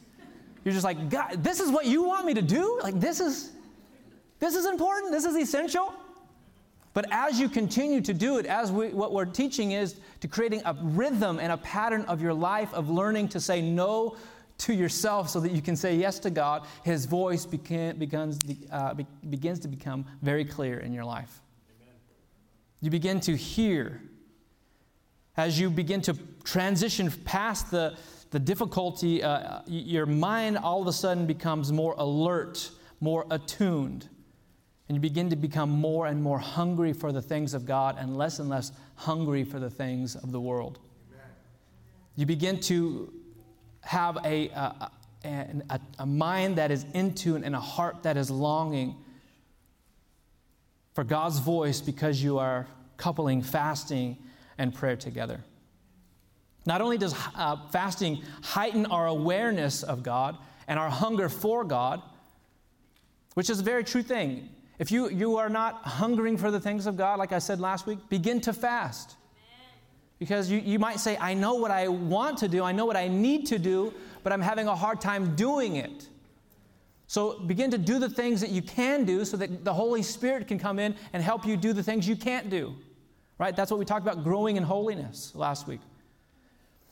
You're 0.63 0.74
just 0.74 0.84
like, 0.84 1.10
God, 1.10 1.44
this 1.44 1.60
is 1.60 1.72
what 1.72 1.86
you 1.86 2.03
want 2.03 2.25
me 2.25 2.34
to 2.34 2.41
do? 2.41 2.79
Like, 2.82 3.00
this 3.00 3.20
is, 3.20 3.51
this 4.39 4.55
is 4.55 4.65
important, 4.65 5.12
this 5.12 5.24
is 5.24 5.36
essential. 5.36 5.94
But 6.95 7.07
as 7.11 7.41
you 7.41 7.49
continue 7.49 7.99
to 7.99 8.13
do 8.13 8.37
it, 8.37 8.45
as 8.45 8.71
we, 8.71 8.87
what 8.87 9.11
we're 9.11 9.25
teaching 9.25 9.73
is 9.73 9.99
to 10.21 10.29
creating 10.29 10.61
a 10.63 10.73
rhythm 10.81 11.39
and 11.39 11.51
a 11.51 11.57
pattern 11.57 12.03
of 12.03 12.21
your 12.21 12.33
life 12.33 12.73
of 12.73 12.89
learning 12.89 13.27
to 13.29 13.41
say 13.41 13.61
no 13.61 14.15
to 14.59 14.73
yourself 14.73 15.29
so 15.29 15.41
that 15.41 15.51
you 15.51 15.61
can 15.61 15.75
say 15.75 15.93
yes 15.93 16.19
to 16.19 16.29
God, 16.29 16.65
His 16.85 17.05
voice 17.05 17.45
begin, 17.45 17.97
begins, 17.97 18.39
uh, 18.71 18.93
be, 18.93 19.05
begins 19.29 19.59
to 19.59 19.67
become 19.67 20.05
very 20.21 20.45
clear 20.45 20.79
in 20.79 20.93
your 20.93 21.03
life. 21.03 21.41
Amen. 21.81 21.95
You 22.79 22.89
begin 22.91 23.19
to 23.19 23.35
hear 23.35 24.01
as 25.35 25.59
you 25.59 25.69
begin 25.69 26.01
to 26.03 26.17
transition 26.45 27.11
past 27.25 27.71
the, 27.71 27.97
the 28.31 28.39
difficulty, 28.39 29.21
uh, 29.21 29.59
your 29.67 30.05
mind 30.05 30.57
all 30.57 30.81
of 30.81 30.87
a 30.87 30.93
sudden 30.93 31.25
becomes 31.25 31.73
more 31.73 31.93
alert, 31.97 32.71
more 33.01 33.25
attuned. 33.29 34.07
And 34.88 34.96
you 34.96 35.01
begin 35.01 35.30
to 35.32 35.36
become 35.36 35.70
more 35.70 36.06
and 36.06 36.22
more 36.22 36.38
hungry 36.38 36.94
for 36.94 37.12
the 37.12 37.22
things 37.22 37.54
of 37.54 37.65
God 37.65 37.96
and 37.98 38.15
less 38.15 38.39
and 38.39 38.50
less 38.50 38.72
hungry 38.96 39.44
for 39.44 39.60
the 39.60 39.70
things 39.70 40.15
of 40.15 40.32
the 40.32 40.39
world. 40.39 40.80
Amen. 41.12 41.27
You 42.15 42.25
begin 42.25 42.60
to 42.62 43.12
have 43.82 44.18
a, 44.24 44.50
a, 44.50 44.92
a, 45.24 45.80
a 46.00 46.06
mind 46.06 46.58
that 46.58 46.72
is 46.72 46.86
in 46.94 47.13
tune 47.13 47.44
and 47.44 47.56
a 47.56 47.60
heart 47.60 48.04
that 48.04 48.15
is 48.15 48.30
longing 48.30 48.96
for 50.94 51.04
God's 51.04 51.39
voice 51.39 51.82
because 51.82 52.22
you 52.22 52.38
are 52.38 52.68
coupling 52.98 53.42
fasting 53.42 54.18
and 54.58 54.74
prayer 54.74 54.96
together. 54.96 55.44
Not 56.65 56.82
only 56.82 56.98
does 56.98 57.13
uh, 57.36 57.58
fasting 57.72 58.24
heighten 58.42 58.86
our 58.88 59.08
awareness 59.08 59.84
of 59.84 60.04
God 60.04 60.38
and 60.68 60.80
our 60.80 60.89
hunger 60.89 61.30
for 61.30 61.63
God, 61.63 62.01
which 63.34 63.50
is 63.50 63.60
a 63.60 63.63
very 63.63 63.84
true 63.84 64.01
thing. 64.01 64.50
If 64.77 64.91
you, 64.91 65.10
you 65.10 65.38
are 65.38 65.50
not 65.50 65.84
hungering 65.84 66.38
for 66.38 66.51
the 66.51 66.60
things 66.60 66.86
of 66.86 66.98
God, 66.98 67.17
like 67.20 67.32
I 67.32 67.39
said 67.39 67.60
last 67.60 67.88
week, 67.88 68.00
begin 68.10 68.41
to 68.41 68.53
fast. 68.53 69.15
Because 70.20 70.50
you, 70.50 70.60
you 70.60 70.79
might 70.79 71.00
say, 71.00 71.17
I 71.20 71.34
know 71.34 71.55
what 71.55 71.72
I 71.72 71.88
want 71.88 72.38
to 72.39 72.48
do, 72.48 72.63
I 72.63 72.72
know 72.72 72.86
what 72.86 72.96
I 72.96 73.08
need 73.08 73.46
to 73.48 73.60
do, 73.60 73.94
but 74.24 74.32
I'm 74.32 74.41
having 74.41 74.67
a 74.67 74.75
hard 74.75 75.01
time 75.01 75.36
doing 75.36 75.75
it. 75.75 76.08
So 77.08 77.39
begin 77.39 77.70
to 77.72 77.77
do 77.77 78.00
the 78.00 78.10
things 78.10 78.41
that 78.41 78.50
you 78.50 78.62
can 78.62 79.05
do 79.05 79.25
so 79.25 79.38
that 79.38 79.63
the 79.63 79.74
Holy 79.74 80.01
Spirit 80.01 80.48
can 80.48 80.58
come 80.58 80.79
in 80.79 80.96
and 81.13 81.22
help 81.22 81.46
you 81.46 81.55
do 81.55 81.74
the 81.74 81.84
things 81.84 82.08
you 82.08 82.15
can't 82.15 82.50
do. 82.50 82.75
Right? 83.38 83.55
That's 83.55 83.70
what 83.70 83.79
we 83.79 83.86
talked 83.86 84.05
about 84.05 84.24
growing 84.24 84.55
in 84.55 84.63
holiness 84.63 85.34
last 85.36 85.67
week. 85.67 85.82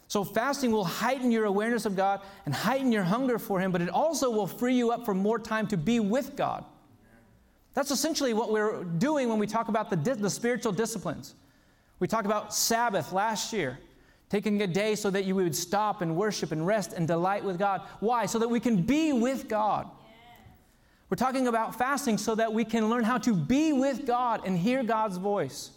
So 0.08 0.24
fasting 0.24 0.72
will 0.72 0.84
heighten 0.84 1.32
your 1.32 1.46
awareness 1.46 1.86
of 1.86 1.96
God 1.96 2.22
and 2.46 2.54
heighten 2.54 2.92
your 2.92 3.04
hunger 3.04 3.40
for 3.40 3.60
Him, 3.60 3.72
but 3.72 3.82
it 3.82 3.90
also 3.90 4.30
will 4.30 4.46
free 4.46 4.76
you 4.76 4.92
up 4.92 5.06
for 5.06 5.16
more 5.16 5.40
time 5.40 5.66
to 5.68 5.78
be 5.78 6.00
with 6.00 6.36
God. 6.36 6.66
That's 7.74 7.92
essentially 7.92 8.34
what 8.34 8.52
we're 8.52 8.84
doing 8.84 9.30
when 9.30 9.40
we 9.40 9.48
talk 9.48 9.68
about 9.68 9.90
the, 9.90 10.16
the 10.16 10.30
spiritual 10.30 10.72
disciplines. 10.72 11.36
We 12.00 12.08
talked 12.08 12.26
about 12.26 12.54
Sabbath 12.54 13.12
last 13.12 13.54
year, 13.54 13.80
taking 14.30 14.62
a 14.62 14.68
day 14.68 14.96
so 14.96 15.10
that 15.10 15.26
you 15.26 15.36
would 15.36 15.56
stop 15.56 16.02
and 16.02 16.16
worship 16.16 16.52
and 16.52 16.68
rest 16.68 16.94
and 16.94 17.08
delight 17.08 17.44
with 17.44 17.58
God. 17.58 17.82
Why? 18.00 18.26
So 18.26 18.40
that 18.40 18.48
we 18.48 18.60
can 18.60 18.84
be 18.84 19.14
with 19.14 19.48
God. 19.48 19.90
We're 21.10 21.18
talking 21.18 21.48
about 21.48 21.76
fasting 21.76 22.18
so 22.18 22.36
that 22.36 22.52
we 22.52 22.66
can 22.66 22.90
learn 22.90 23.04
how 23.04 23.18
to 23.20 23.34
be 23.36 23.74
with 23.74 24.06
God 24.06 24.42
and 24.46 24.58
hear 24.58 24.84
God's 24.84 25.18
voice. 25.18 25.72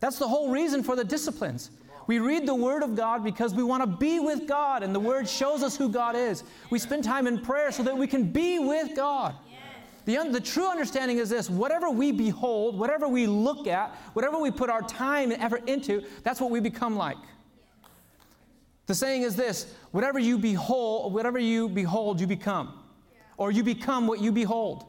That's 0.00 0.18
the 0.18 0.28
whole 0.28 0.50
reason 0.50 0.82
for 0.82 0.94
the 0.94 1.04
disciplines. 1.04 1.70
We 2.06 2.20
read 2.20 2.46
the 2.46 2.54
Word 2.54 2.82
of 2.82 2.96
God 2.96 3.22
because 3.22 3.52
we 3.52 3.62
want 3.62 3.82
to 3.82 3.86
be 3.86 4.18
with 4.18 4.48
God, 4.48 4.82
and 4.82 4.94
the 4.94 5.00
Word 5.00 5.28
shows 5.28 5.62
us 5.62 5.76
who 5.76 5.88
God 5.90 6.16
is. 6.16 6.42
We 6.70 6.78
spend 6.78 7.04
time 7.04 7.26
in 7.26 7.40
prayer 7.40 7.70
so 7.70 7.82
that 7.82 7.96
we 7.96 8.06
can 8.06 8.30
be 8.30 8.58
with 8.58 8.96
God. 8.96 9.34
The, 10.08 10.26
the 10.30 10.40
true 10.40 10.66
understanding 10.66 11.18
is 11.18 11.28
this 11.28 11.50
whatever 11.50 11.90
we 11.90 12.12
behold, 12.12 12.78
whatever 12.78 13.06
we 13.06 13.26
look 13.26 13.66
at, 13.66 13.94
whatever 14.14 14.38
we 14.38 14.50
put 14.50 14.70
our 14.70 14.80
time 14.80 15.32
and 15.32 15.42
effort 15.42 15.68
into, 15.68 16.02
that's 16.22 16.40
what 16.40 16.50
we 16.50 16.60
become 16.60 16.96
like. 16.96 17.18
The 18.86 18.94
saying 18.94 19.20
is 19.20 19.36
this 19.36 19.74
whatever 19.90 20.18
you 20.18 20.38
behold, 20.38 21.12
whatever 21.12 21.38
you 21.38 21.68
behold, 21.68 22.22
you 22.22 22.26
become. 22.26 22.82
Or 23.36 23.50
you 23.50 23.62
become 23.62 24.06
what 24.06 24.20
you 24.20 24.32
behold. 24.32 24.86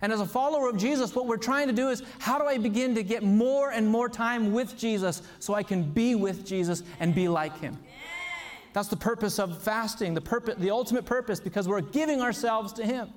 And 0.00 0.10
as 0.10 0.20
a 0.20 0.26
follower 0.26 0.70
of 0.70 0.78
Jesus, 0.78 1.14
what 1.14 1.26
we're 1.26 1.36
trying 1.36 1.66
to 1.66 1.74
do 1.74 1.90
is 1.90 2.02
how 2.18 2.38
do 2.38 2.46
I 2.46 2.56
begin 2.56 2.94
to 2.94 3.02
get 3.02 3.22
more 3.22 3.72
and 3.72 3.86
more 3.86 4.08
time 4.08 4.54
with 4.54 4.78
Jesus 4.78 5.20
so 5.38 5.52
I 5.52 5.62
can 5.62 5.82
be 5.82 6.14
with 6.14 6.46
Jesus 6.46 6.82
and 6.98 7.14
be 7.14 7.28
like 7.28 7.60
him? 7.60 7.78
That's 8.72 8.88
the 8.88 8.96
purpose 8.96 9.38
of 9.38 9.62
fasting, 9.62 10.14
the, 10.14 10.22
purpose, 10.22 10.54
the 10.56 10.70
ultimate 10.70 11.04
purpose, 11.04 11.40
because 11.40 11.68
we're 11.68 11.82
giving 11.82 12.22
ourselves 12.22 12.72
to 12.72 12.86
him. 12.86 13.12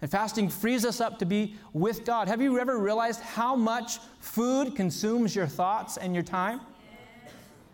And 0.00 0.10
fasting 0.10 0.48
frees 0.48 0.84
us 0.84 1.00
up 1.00 1.18
to 1.18 1.26
be 1.26 1.56
with 1.72 2.04
God. 2.04 2.28
Have 2.28 2.40
you 2.40 2.58
ever 2.58 2.78
realized 2.78 3.20
how 3.20 3.56
much 3.56 3.98
food 4.20 4.76
consumes 4.76 5.34
your 5.34 5.46
thoughts 5.46 5.96
and 5.96 6.14
your 6.14 6.22
time? 6.22 6.60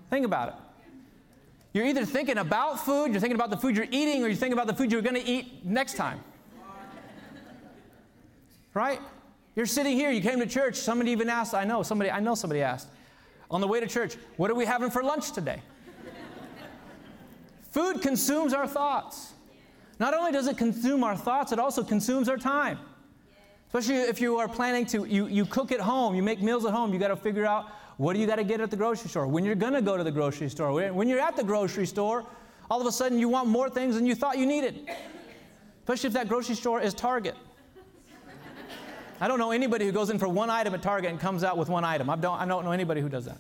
Think 0.09 0.25
about 0.25 0.49
it. 0.49 0.55
You're 1.75 1.87
either 1.87 2.05
thinking 2.05 2.39
about 2.39 2.85
food, 2.85 3.11
you're 3.11 3.21
thinking 3.21 3.35
about 3.35 3.51
the 3.51 3.57
food 3.57 3.77
you're 3.77 3.89
eating, 3.91 4.23
or 4.23 4.29
you're 4.29 4.37
thinking 4.37 4.53
about 4.53 4.69
the 4.69 4.75
food 4.75 4.93
you're 4.93 5.03
going 5.03 5.17
to 5.17 5.29
eat 5.29 5.65
next 5.67 5.95
time. 5.95 6.21
Right? 8.73 9.01
You're 9.57 9.67
sitting 9.67 9.97
here, 9.97 10.11
you 10.11 10.21
came 10.21 10.39
to 10.39 10.47
church, 10.47 10.77
somebody 10.77 11.11
even 11.11 11.29
asked, 11.29 11.53
I 11.53 11.65
know, 11.65 11.83
somebody, 11.83 12.11
I 12.11 12.21
know 12.21 12.35
somebody 12.35 12.63
asked, 12.63 12.89
on 13.51 13.61
the 13.61 13.69
way 13.69 13.81
to 13.81 13.87
church, 13.87 14.17
what 14.37 14.51
are 14.51 14.55
we 14.55 14.65
having 14.65 14.91
for 14.91 15.03
lunch 15.03 15.33
today? 15.33 15.61
food 17.71 18.01
consumes 18.01 18.55
our 18.55 18.69
thoughts. 18.69 19.34
Not 19.99 20.15
only 20.15 20.33
does 20.33 20.47
it 20.49 20.57
consume 20.57 21.05
our 21.05 21.17
thoughts, 21.17 21.53
it 21.53 21.59
also 21.59 21.85
consumes 21.85 22.29
our 22.29 22.37
time. 22.37 22.79
Especially 23.67 23.97
if 23.97 24.21
you 24.21 24.39
are 24.39 24.49
planning 24.49 24.87
to, 24.87 25.05
you, 25.05 25.27
you 25.27 25.45
cook 25.45 25.73
at 25.73 25.81
home, 25.81 26.15
you 26.15 26.23
make 26.23 26.41
meals 26.43 26.65
at 26.65 26.73
home, 26.73 26.93
you 26.93 26.99
got 26.99 27.09
to 27.09 27.17
figure 27.17 27.47
out 27.47 27.67
what 27.97 28.15
do 28.15 28.21
you 28.21 28.27
got 28.27 28.37
to 28.37 28.45
get 28.45 28.61
at 28.61 28.71
the 28.71 28.77
grocery 28.77 29.09
store, 29.09 29.27
when 29.27 29.45
you're 29.45 29.55
going 29.55 29.73
to 29.73 29.83
go 29.83 29.97
to 29.97 30.03
the 30.03 30.11
grocery 30.11 30.49
store. 30.49 30.73
When 30.93 31.09
you're 31.09 31.21
at 31.21 31.37
the 31.37 31.45
grocery 31.45 31.87
store, 31.87 32.27
all 32.71 32.81
of 32.81 32.87
a 32.87 32.93
sudden 32.93 33.19
you 33.19 33.29
want 33.29 33.49
more 33.49 33.71
things 33.71 33.95
than 33.95 34.05
you 34.05 34.15
thought 34.15 34.37
you 34.37 34.47
needed. 34.47 34.89
Especially 35.83 36.09
if 36.09 36.15
that 36.15 36.29
grocery 36.29 36.57
store 36.57 36.81
is 36.81 36.93
Target. 36.93 37.37
I 39.21 39.29
don't 39.29 39.39
know 39.39 39.53
anybody 39.53 39.85
who 39.87 39.93
goes 39.93 40.11
in 40.11 40.19
for 40.19 40.29
one 40.29 40.51
item 40.51 40.75
at 40.75 40.83
Target 40.83 41.11
and 41.11 41.21
comes 41.21 41.45
out 41.45 41.57
with 41.57 41.69
one 41.69 41.85
item. 41.85 42.11
I 42.11 42.17
don't, 42.17 42.41
I 42.41 42.47
don't 42.47 42.65
know 42.65 42.73
anybody 42.73 43.01
who 43.01 43.09
does 43.09 43.27
that. 43.27 43.39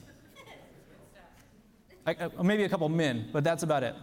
I, 2.06 2.14
uh, 2.14 2.42
maybe 2.42 2.62
a 2.62 2.68
couple 2.68 2.88
men, 2.88 3.28
but 3.32 3.42
that's 3.42 3.64
about 3.64 3.82
it. 3.82 3.96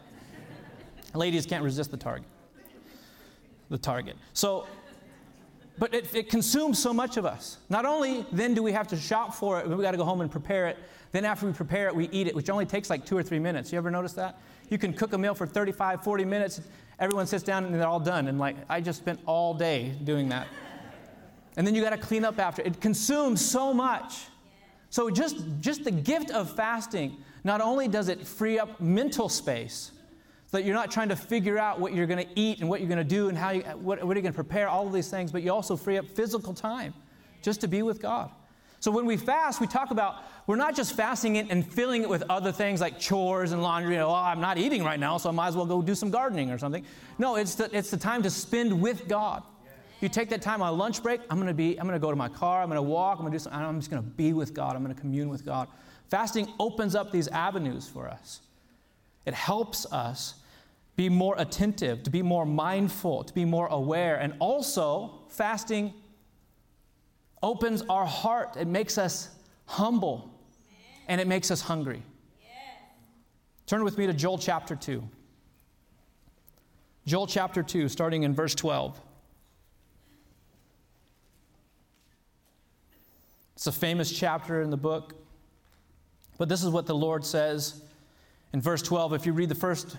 Ladies 1.13 1.45
can't 1.45 1.63
resist 1.63 1.91
the 1.91 1.97
Target 1.97 2.27
the 3.71 3.77
target. 3.77 4.15
So, 4.33 4.67
but 5.79 5.93
it, 5.95 6.13
it, 6.13 6.29
consumes 6.29 6.77
so 6.77 6.93
much 6.93 7.17
of 7.17 7.25
us. 7.25 7.57
Not 7.69 7.85
only 7.85 8.25
then 8.31 8.53
do 8.53 8.61
we 8.61 8.71
have 8.73 8.87
to 8.89 8.97
shop 8.97 9.33
for 9.33 9.59
it, 9.59 9.67
we 9.67 9.81
got 9.81 9.91
to 9.91 9.97
go 9.97 10.03
home 10.03 10.21
and 10.21 10.29
prepare 10.29 10.67
it. 10.67 10.77
Then 11.11 11.25
after 11.25 11.47
we 11.47 11.53
prepare 11.53 11.87
it, 11.87 11.95
we 11.95 12.07
eat 12.09 12.27
it, 12.27 12.35
which 12.35 12.49
only 12.49 12.65
takes 12.65 12.89
like 12.89 13.05
two 13.05 13.17
or 13.17 13.23
three 13.23 13.39
minutes. 13.39 13.71
You 13.71 13.79
ever 13.79 13.89
notice 13.89 14.13
that? 14.13 14.39
You 14.69 14.77
can 14.77 14.93
cook 14.93 15.13
a 15.13 15.17
meal 15.17 15.33
for 15.33 15.47
35, 15.47 16.03
40 16.03 16.25
minutes. 16.25 16.61
Everyone 16.99 17.25
sits 17.25 17.43
down 17.43 17.65
and 17.65 17.73
they're 17.73 17.87
all 17.87 17.99
done. 17.99 18.27
And 18.27 18.37
like, 18.37 18.55
I 18.69 18.79
just 18.79 18.99
spent 18.99 19.19
all 19.25 19.53
day 19.53 19.95
doing 20.03 20.29
that. 20.29 20.47
And 21.57 21.65
then 21.65 21.73
you 21.73 21.81
got 21.81 21.89
to 21.89 21.97
clean 21.97 22.23
up 22.23 22.39
after. 22.39 22.61
It 22.61 22.79
consumes 22.79 23.43
so 23.43 23.73
much. 23.73 24.27
So 24.89 25.09
just, 25.09 25.37
just 25.59 25.83
the 25.83 25.91
gift 25.91 26.31
of 26.31 26.53
fasting, 26.55 27.17
not 27.43 27.59
only 27.59 27.87
does 27.87 28.07
it 28.07 28.25
free 28.25 28.59
up 28.59 28.79
mental 28.79 29.29
space, 29.29 29.91
that 30.51 30.65
you're 30.65 30.75
not 30.75 30.91
trying 30.91 31.09
to 31.09 31.15
figure 31.15 31.57
out 31.57 31.79
what 31.79 31.93
you're 31.93 32.07
going 32.07 32.25
to 32.25 32.39
eat 32.39 32.59
and 32.59 32.69
what 32.69 32.81
you're 32.81 32.89
going 32.89 32.97
to 32.97 33.03
do 33.03 33.29
and 33.29 33.37
how 33.37 33.51
you, 33.51 33.61
what, 33.61 34.03
what 34.03 34.15
are 34.15 34.19
you 34.19 34.23
going 34.23 34.33
to 34.33 34.43
prepare, 34.43 34.67
all 34.67 34.85
of 34.85 34.93
these 34.93 35.09
things, 35.09 35.31
but 35.31 35.41
you 35.41 35.51
also 35.51 35.75
free 35.75 35.97
up 35.97 36.05
physical 36.05 36.53
time 36.53 36.93
just 37.41 37.61
to 37.61 37.67
be 37.67 37.81
with 37.81 38.01
God. 38.01 38.29
So 38.81 38.89
when 38.89 39.05
we 39.05 39.15
fast, 39.15 39.61
we 39.61 39.67
talk 39.67 39.91
about 39.91 40.23
we're 40.47 40.55
not 40.55 40.75
just 40.75 40.93
fasting 40.93 41.35
it 41.35 41.47
and 41.51 41.65
filling 41.65 42.01
it 42.01 42.09
with 42.09 42.23
other 42.29 42.51
things 42.51 42.81
like 42.81 42.99
chores 42.99 43.51
and 43.51 43.61
laundry. 43.61 43.95
Know, 43.95 44.09
oh, 44.09 44.13
I'm 44.13 44.41
not 44.41 44.57
eating 44.57 44.83
right 44.83 44.99
now, 44.99 45.17
so 45.17 45.29
I 45.29 45.31
might 45.31 45.49
as 45.49 45.55
well 45.55 45.67
go 45.67 45.83
do 45.83 45.93
some 45.93 46.09
gardening 46.09 46.49
or 46.49 46.57
something. 46.57 46.83
No, 47.19 47.35
it's 47.35 47.55
the, 47.55 47.69
it's 47.77 47.91
the 47.91 47.97
time 47.97 48.23
to 48.23 48.29
spend 48.29 48.81
with 48.81 49.07
God. 49.07 49.43
You 50.01 50.09
take 50.09 50.29
that 50.29 50.41
time 50.41 50.63
on 50.63 50.75
lunch 50.79 51.03
break. 51.03 51.21
I'm 51.29 51.37
going 51.37 51.47
to 51.47 51.53
be. 51.53 51.79
I'm 51.79 51.85
going 51.85 51.99
to 51.99 52.03
go 52.03 52.09
to 52.09 52.15
my 52.15 52.27
car. 52.27 52.63
I'm 52.63 52.69
going 52.69 52.77
to 52.77 52.81
walk. 52.81 53.19
I'm 53.19 53.21
going 53.21 53.31
to 53.31 53.37
do 53.37 53.43
something. 53.43 53.61
I'm 53.61 53.79
just 53.79 53.91
going 53.91 54.01
to 54.01 54.09
be 54.09 54.33
with 54.33 54.55
God. 54.55 54.75
I'm 54.75 54.83
going 54.83 54.95
to 54.95 54.99
commune 54.99 55.29
with 55.29 55.45
God. 55.45 55.67
Fasting 56.09 56.51
opens 56.59 56.95
up 56.95 57.11
these 57.11 57.27
avenues 57.27 57.87
for 57.87 58.07
us. 58.09 58.41
It 59.27 59.35
helps 59.35 59.85
us 59.93 60.40
be 60.95 61.09
more 61.09 61.35
attentive, 61.37 62.03
to 62.03 62.09
be 62.09 62.21
more 62.21 62.45
mindful, 62.45 63.23
to 63.23 63.33
be 63.33 63.45
more 63.45 63.67
aware. 63.67 64.17
And 64.17 64.33
also, 64.39 65.23
fasting 65.29 65.93
opens 67.41 67.81
our 67.89 68.05
heart, 68.05 68.55
it 68.59 68.67
makes 68.67 68.97
us 68.97 69.29
humble, 69.65 70.29
and 71.07 71.19
it 71.19 71.27
makes 71.27 71.49
us 71.49 71.61
hungry. 71.61 72.03
Turn 73.65 73.83
with 73.83 73.97
me 73.97 74.05
to 74.05 74.13
Joel 74.13 74.37
chapter 74.37 74.75
2. 74.75 75.07
Joel 77.05 77.25
chapter 77.25 77.63
2, 77.63 77.87
starting 77.87 78.23
in 78.23 78.33
verse 78.33 78.53
12. 78.53 78.99
It's 83.55 83.67
a 83.67 83.71
famous 83.71 84.11
chapter 84.11 84.61
in 84.61 84.71
the 84.71 84.77
book, 84.77 85.13
but 86.37 86.49
this 86.49 86.63
is 86.63 86.69
what 86.69 86.85
the 86.85 86.95
Lord 86.95 87.23
says 87.23 87.81
in 88.53 88.61
verse 88.61 88.81
12. 88.81 89.13
If 89.13 89.25
you 89.25 89.33
read 89.33 89.49
the 89.49 89.55
first 89.55 89.97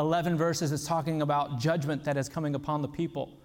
11 0.00 0.36
verses, 0.36 0.72
is 0.72 0.84
talking 0.84 1.22
about 1.22 1.60
judgment 1.60 2.04
that 2.04 2.16
is 2.16 2.28
coming 2.28 2.54
upon 2.54 2.82
the 2.82 2.88
people 2.88 3.38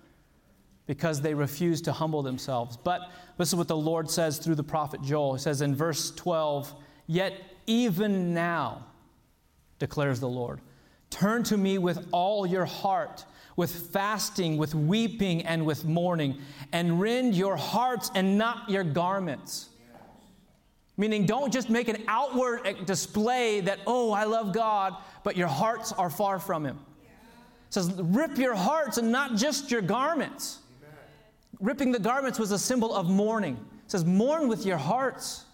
because 0.88 1.22
they 1.22 1.34
refuse 1.34 1.82
to 1.82 1.92
humble 1.92 2.22
themselves. 2.22 2.78
But 2.78 3.02
this 3.38 3.50
is 3.50 3.56
what 3.56 3.68
the 3.68 3.78
Lord 3.78 4.10
says 4.10 4.38
through 4.38 4.56
the 4.56 4.64
prophet 4.64 5.02
Joel. 5.02 5.36
He 5.36 5.40
says 5.40 5.62
in 5.62 5.76
verse 5.76 6.12
12, 6.12 6.74
Yet 7.08 7.34
even 7.68 8.34
now, 8.34 8.86
declares 9.80 10.20
the 10.20 10.30
Lord, 10.30 10.62
turn 11.10 11.44
to 11.44 11.58
me 11.58 11.78
with 11.78 12.08
all 12.12 12.46
your 12.46 12.66
heart, 12.66 13.26
with 13.56 13.72
fasting, 13.72 14.58
with 14.58 14.76
weeping, 14.76 15.44
and 15.44 15.66
with 15.66 15.86
mourning, 15.86 16.40
and 16.72 17.00
rend 17.00 17.36
your 17.36 17.56
hearts 17.56 18.12
and 18.16 18.38
not 18.38 18.70
your 18.70 18.84
garments. 18.84 19.70
Meaning, 20.98 21.26
don't 21.26 21.52
just 21.52 21.70
make 21.70 21.88
an 21.88 22.04
outward 22.08 22.62
eh, 22.66 22.74
display 22.86 23.60
that, 23.62 23.80
oh, 23.86 24.12
I 24.12 24.24
love 24.24 24.54
God, 24.54 24.96
but 25.24 25.36
your 25.36 25.48
hearts 25.48 25.92
are 25.92 26.10
far 26.10 26.40
from 26.40 26.66
Him. 26.66 26.80
It 27.68 27.74
says, 27.74 27.92
rip 28.02 28.38
your 28.38 28.56
hearts 28.56 28.98
and 28.98 29.12
not 29.12 29.36
just 29.36 29.70
your 29.70 29.82
garments. 29.82 30.60
Ripping 31.60 31.92
the 31.92 32.00
garments 32.00 32.40
was 32.40 32.52
a 32.52 32.60
symbol 32.60 32.94
of 32.94 33.10
mourning. 33.10 33.56
It 33.56 33.92
says, 33.92 34.06
mourn 34.06 34.48
with 34.48 34.66
your 34.66 34.78
hearts 34.78 35.46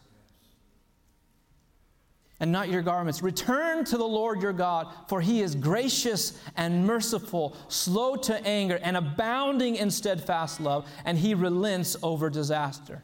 and 2.41 2.51
not 2.51 2.69
your 2.69 2.81
garments. 2.81 3.21
Return 3.21 3.86
to 3.86 3.98
the 3.98 4.07
Lord 4.07 4.41
your 4.41 4.51
God, 4.51 4.88
for 5.07 5.21
he 5.21 5.41
is 5.41 5.55
gracious 5.55 6.41
and 6.57 6.86
merciful, 6.86 7.55
slow 7.67 8.15
to 8.15 8.45
anger, 8.45 8.79
and 8.81 8.98
abounding 8.98 9.75
in 9.75 9.91
steadfast 9.91 10.60
love, 10.60 10.89
and 11.05 11.17
he 11.17 11.33
relents 11.36 11.95
over 12.01 12.29
disaster. 12.29 13.03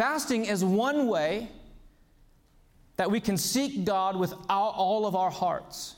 Fasting 0.00 0.46
is 0.46 0.64
one 0.64 1.08
way 1.08 1.50
that 2.96 3.10
we 3.10 3.20
can 3.20 3.36
seek 3.36 3.84
God 3.84 4.16
with 4.16 4.32
all 4.48 5.04
of 5.04 5.14
our 5.14 5.30
hearts, 5.30 5.94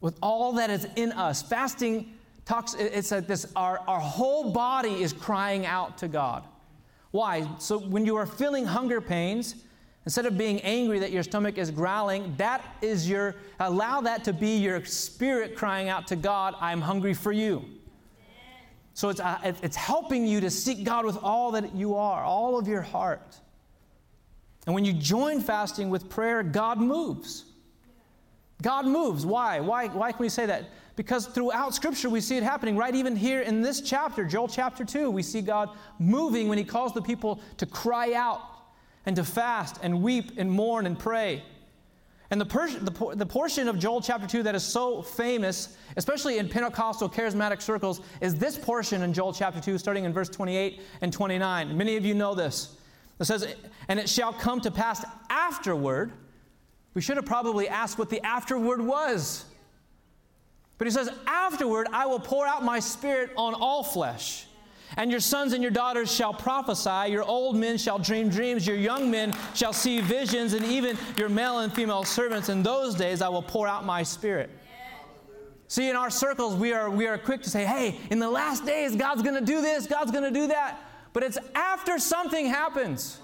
with 0.00 0.16
all 0.22 0.52
that 0.52 0.70
is 0.70 0.86
in 0.94 1.10
us. 1.10 1.42
Fasting 1.42 2.12
talks, 2.44 2.74
it's 2.74 3.10
like 3.10 3.26
this 3.26 3.50
our, 3.56 3.80
our 3.88 3.98
whole 3.98 4.52
body 4.52 5.02
is 5.02 5.12
crying 5.12 5.66
out 5.66 5.98
to 5.98 6.06
God. 6.06 6.44
Why? 7.10 7.44
So 7.58 7.76
when 7.76 8.06
you 8.06 8.14
are 8.14 8.26
feeling 8.26 8.66
hunger 8.66 9.00
pains, 9.00 9.56
instead 10.04 10.26
of 10.26 10.38
being 10.38 10.60
angry 10.60 11.00
that 11.00 11.10
your 11.10 11.24
stomach 11.24 11.58
is 11.58 11.72
growling, 11.72 12.36
that 12.36 12.76
is 12.82 13.10
your, 13.10 13.34
allow 13.58 14.00
that 14.02 14.22
to 14.22 14.32
be 14.32 14.58
your 14.58 14.84
spirit 14.84 15.56
crying 15.56 15.88
out 15.88 16.06
to 16.06 16.14
God, 16.14 16.54
I'm 16.60 16.82
hungry 16.82 17.14
for 17.14 17.32
you. 17.32 17.64
So 18.96 19.10
it's, 19.10 19.20
uh, 19.20 19.52
it's 19.62 19.76
helping 19.76 20.26
you 20.26 20.40
to 20.40 20.50
seek 20.50 20.82
God 20.82 21.04
with 21.04 21.18
all 21.22 21.50
that 21.50 21.74
you 21.74 21.96
are, 21.96 22.24
all 22.24 22.58
of 22.58 22.66
your 22.66 22.80
heart. 22.80 23.36
And 24.64 24.74
when 24.74 24.86
you 24.86 24.94
join 24.94 25.42
fasting 25.42 25.90
with 25.90 26.08
prayer, 26.08 26.42
God 26.42 26.78
moves. 26.78 27.44
God 28.62 28.86
moves. 28.86 29.26
Why? 29.26 29.60
Why, 29.60 29.88
why 29.88 30.12
can 30.12 30.22
we 30.22 30.30
say 30.30 30.46
that? 30.46 30.70
Because 30.96 31.26
throughout 31.26 31.74
Scripture, 31.74 32.08
we 32.08 32.22
see 32.22 32.38
it 32.38 32.42
happening. 32.42 32.74
Right 32.74 32.94
even 32.94 33.14
here 33.14 33.42
in 33.42 33.60
this 33.60 33.82
chapter, 33.82 34.24
Joel 34.24 34.48
chapter 34.48 34.82
2, 34.82 35.10
we 35.10 35.22
see 35.22 35.42
God 35.42 35.68
moving 35.98 36.48
when 36.48 36.56
He 36.56 36.64
calls 36.64 36.94
the 36.94 37.02
people 37.02 37.42
to 37.58 37.66
cry 37.66 38.14
out 38.14 38.40
and 39.04 39.14
to 39.16 39.24
fast 39.24 39.78
and 39.82 40.02
weep 40.02 40.32
and 40.38 40.50
mourn 40.50 40.86
and 40.86 40.98
pray. 40.98 41.42
And 42.30 42.40
the, 42.40 42.46
per- 42.46 42.70
the, 42.70 43.14
the, 43.14 43.26
portion 43.26 43.68
of 43.68 43.78
Joel 43.78 44.00
chapter 44.00 44.26
2 44.26 44.42
that 44.44 44.54
is 44.54 44.64
so 44.64 45.00
famous, 45.00 45.76
especially 45.96 46.38
in 46.38 46.48
Pentecostal 46.48 47.08
charismatic 47.08 47.62
circles, 47.62 48.00
is 48.20 48.34
this 48.34 48.58
portion 48.58 49.02
in 49.02 49.12
Joel 49.12 49.32
chapter 49.32 49.60
2, 49.60 49.78
starting 49.78 50.04
in 50.04 50.12
verse 50.12 50.28
28 50.28 50.80
and 51.02 51.12
29. 51.12 51.76
Many 51.76 51.96
of 51.96 52.04
you 52.04 52.14
know 52.14 52.34
this. 52.34 52.76
It 53.20 53.26
says, 53.26 53.54
And 53.88 54.00
it 54.00 54.08
shall 54.08 54.32
come 54.32 54.60
to 54.62 54.70
pass 54.70 55.04
afterward. 55.30 56.12
We 56.94 57.00
should 57.00 57.16
have 57.16 57.26
probably 57.26 57.68
asked 57.68 57.98
what 57.98 58.10
the 58.10 58.24
afterward 58.26 58.80
was. 58.80 59.44
But 60.78 60.86
he 60.86 60.90
says, 60.90 61.08
Afterward, 61.26 61.86
I 61.92 62.06
will 62.06 62.20
pour 62.20 62.46
out 62.46 62.64
my 62.64 62.80
spirit 62.80 63.30
on 63.36 63.54
all 63.54 63.84
flesh. 63.84 64.45
And 64.96 65.10
your 65.10 65.20
sons 65.20 65.52
and 65.52 65.62
your 65.62 65.72
daughters 65.72 66.12
shall 66.14 66.32
prophesy, 66.32 67.10
your 67.10 67.24
old 67.24 67.56
men 67.56 67.76
shall 67.76 67.98
dream 67.98 68.28
dreams, 68.28 68.66
your 68.66 68.76
young 68.76 69.10
men 69.10 69.34
shall 69.54 69.72
see 69.72 70.00
visions, 70.00 70.52
and 70.52 70.64
even 70.64 70.96
your 71.16 71.28
male 71.28 71.58
and 71.58 71.72
female 71.72 72.04
servants. 72.04 72.48
In 72.48 72.62
those 72.62 72.94
days 72.94 73.20
I 73.20 73.28
will 73.28 73.42
pour 73.42 73.66
out 73.66 73.84
my 73.84 74.02
spirit. 74.02 74.50
See, 75.68 75.90
in 75.90 75.96
our 75.96 76.10
circles, 76.10 76.54
we 76.54 76.72
are, 76.72 76.88
we 76.88 77.08
are 77.08 77.18
quick 77.18 77.42
to 77.42 77.50
say, 77.50 77.64
hey, 77.64 77.98
in 78.10 78.20
the 78.20 78.30
last 78.30 78.64
days, 78.64 78.94
God's 78.94 79.22
going 79.22 79.34
to 79.34 79.44
do 79.44 79.60
this, 79.60 79.86
God's 79.86 80.12
going 80.12 80.22
to 80.22 80.30
do 80.30 80.46
that. 80.46 80.78
But 81.12 81.24
it's 81.24 81.38
after 81.54 81.98
something 81.98 82.46
happens. 82.46 83.18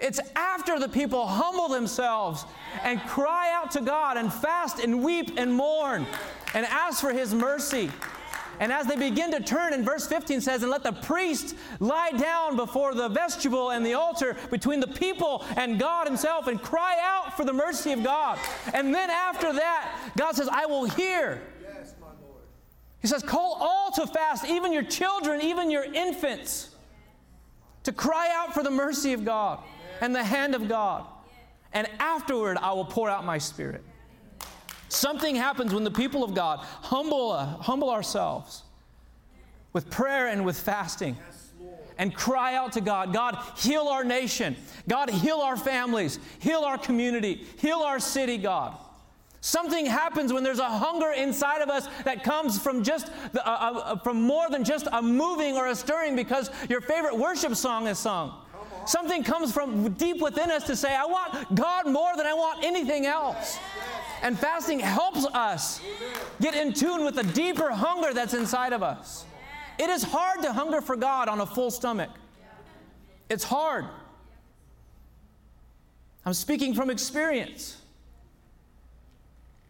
It's 0.00 0.20
after 0.36 0.78
the 0.78 0.88
people 0.88 1.26
humble 1.26 1.68
themselves 1.68 2.44
and 2.82 3.00
cry 3.00 3.52
out 3.52 3.70
to 3.72 3.80
God 3.80 4.16
and 4.16 4.32
fast 4.32 4.78
and 4.78 5.02
weep 5.02 5.32
and 5.36 5.52
mourn 5.52 6.06
and 6.54 6.66
ask 6.66 7.00
for 7.00 7.12
His 7.12 7.34
mercy. 7.34 7.90
And 8.60 8.72
as 8.72 8.86
they 8.86 8.96
begin 8.96 9.30
to 9.32 9.40
turn, 9.40 9.72
in 9.72 9.84
verse 9.84 10.06
15 10.06 10.40
says, 10.40 10.62
And 10.62 10.70
let 10.70 10.82
the 10.82 10.92
priest 10.92 11.54
lie 11.80 12.12
down 12.12 12.56
before 12.56 12.94
the 12.94 13.08
vestibule 13.08 13.70
and 13.70 13.84
the 13.84 13.94
altar 13.94 14.36
between 14.50 14.80
the 14.80 14.86
people 14.86 15.44
and 15.56 15.78
God 15.78 16.06
Himself 16.06 16.46
and 16.46 16.60
cry 16.60 16.96
out 17.00 17.36
for 17.36 17.44
the 17.44 17.52
mercy 17.52 17.92
of 17.92 18.02
God. 18.02 18.38
And 18.74 18.94
then 18.94 19.10
after 19.10 19.52
that, 19.52 20.12
God 20.16 20.34
says, 20.34 20.48
I 20.48 20.66
will 20.66 20.84
hear. 20.84 21.40
Yes, 21.62 21.94
my 22.00 22.06
Lord. 22.06 22.42
he 23.00 23.08
says, 23.08 23.22
Call 23.22 23.56
all 23.60 23.92
to 23.92 24.06
fast, 24.06 24.44
even 24.44 24.72
your 24.72 24.82
children, 24.82 25.40
even 25.40 25.70
your 25.70 25.84
infants 25.84 26.70
to 27.84 27.92
cry 27.92 28.30
out 28.34 28.54
for 28.54 28.62
the 28.62 28.70
mercy 28.70 29.12
of 29.12 29.24
God 29.24 29.60
and 30.00 30.14
the 30.14 30.24
hand 30.24 30.54
of 30.54 30.68
God. 30.68 31.06
And 31.72 31.88
afterward, 32.00 32.56
I 32.60 32.72
will 32.72 32.84
pour 32.84 33.08
out 33.08 33.24
my 33.24 33.38
spirit. 33.38 33.84
Something 34.88 35.36
happens 35.36 35.74
when 35.74 35.84
the 35.84 35.90
people 35.90 36.24
of 36.24 36.34
God 36.34 36.60
humble, 36.60 37.32
uh, 37.32 37.46
humble 37.46 37.90
ourselves 37.90 38.62
with 39.72 39.90
prayer 39.90 40.28
and 40.28 40.44
with 40.44 40.58
fasting 40.58 41.16
and 41.98 42.14
cry 42.14 42.54
out 42.54 42.72
to 42.72 42.80
God 42.80 43.12
God, 43.12 43.38
heal 43.56 43.88
our 43.88 44.04
nation. 44.04 44.56
God, 44.88 45.10
heal 45.10 45.38
our 45.38 45.56
families. 45.56 46.18
Heal 46.38 46.60
our 46.60 46.78
community. 46.78 47.44
Heal 47.58 47.78
our 47.78 47.98
city, 47.98 48.38
God. 48.38 48.76
Something 49.40 49.86
happens 49.86 50.32
when 50.32 50.42
there's 50.42 50.58
a 50.58 50.68
hunger 50.68 51.12
inside 51.12 51.60
of 51.60 51.68
us 51.68 51.88
that 52.04 52.24
comes 52.24 52.60
from 52.60 52.82
just 52.82 53.10
the, 53.32 53.46
uh, 53.46 53.50
uh, 53.50 53.98
from 53.98 54.20
more 54.20 54.50
than 54.50 54.64
just 54.64 54.88
a 54.92 55.00
moving 55.00 55.56
or 55.56 55.68
a 55.68 55.76
stirring 55.76 56.16
because 56.16 56.50
your 56.68 56.80
favorite 56.80 57.16
worship 57.16 57.54
song 57.54 57.86
is 57.86 57.98
sung. 57.98 58.34
Something 58.86 59.22
comes 59.22 59.52
from 59.52 59.92
deep 59.92 60.20
within 60.20 60.50
us 60.50 60.64
to 60.64 60.74
say, 60.74 60.94
I 60.94 61.04
want 61.04 61.54
God 61.54 61.86
more 61.86 62.16
than 62.16 62.26
I 62.26 62.32
want 62.32 62.64
anything 62.64 63.06
else. 63.06 63.58
And 64.22 64.38
fasting 64.38 64.80
helps 64.80 65.24
us 65.26 65.80
get 66.40 66.54
in 66.54 66.72
tune 66.72 67.04
with 67.04 67.14
the 67.14 67.22
deeper 67.22 67.70
hunger 67.70 68.12
that's 68.12 68.34
inside 68.34 68.72
of 68.72 68.82
us. 68.82 69.24
It 69.78 69.90
is 69.90 70.02
hard 70.02 70.42
to 70.42 70.52
hunger 70.52 70.80
for 70.80 70.96
God 70.96 71.28
on 71.28 71.40
a 71.40 71.46
full 71.46 71.70
stomach. 71.70 72.10
It's 73.28 73.44
hard. 73.44 73.84
I'm 76.26 76.34
speaking 76.34 76.74
from 76.74 76.90
experience. 76.90 77.80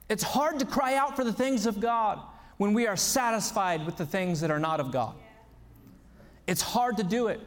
It's 0.08 0.22
hard 0.22 0.58
to 0.60 0.66
cry 0.66 0.94
out 0.94 1.14
for 1.14 1.24
the 1.24 1.32
things 1.32 1.66
of 1.66 1.80
God 1.80 2.20
when 2.56 2.72
we 2.72 2.86
are 2.86 2.96
satisfied 2.96 3.84
with 3.84 3.96
the 3.96 4.06
things 4.06 4.40
that 4.40 4.50
are 4.50 4.58
not 4.58 4.80
of 4.80 4.90
God. 4.90 5.14
It's 6.46 6.62
hard 6.62 6.96
to 6.96 7.04
do 7.04 7.28
it. 7.28 7.40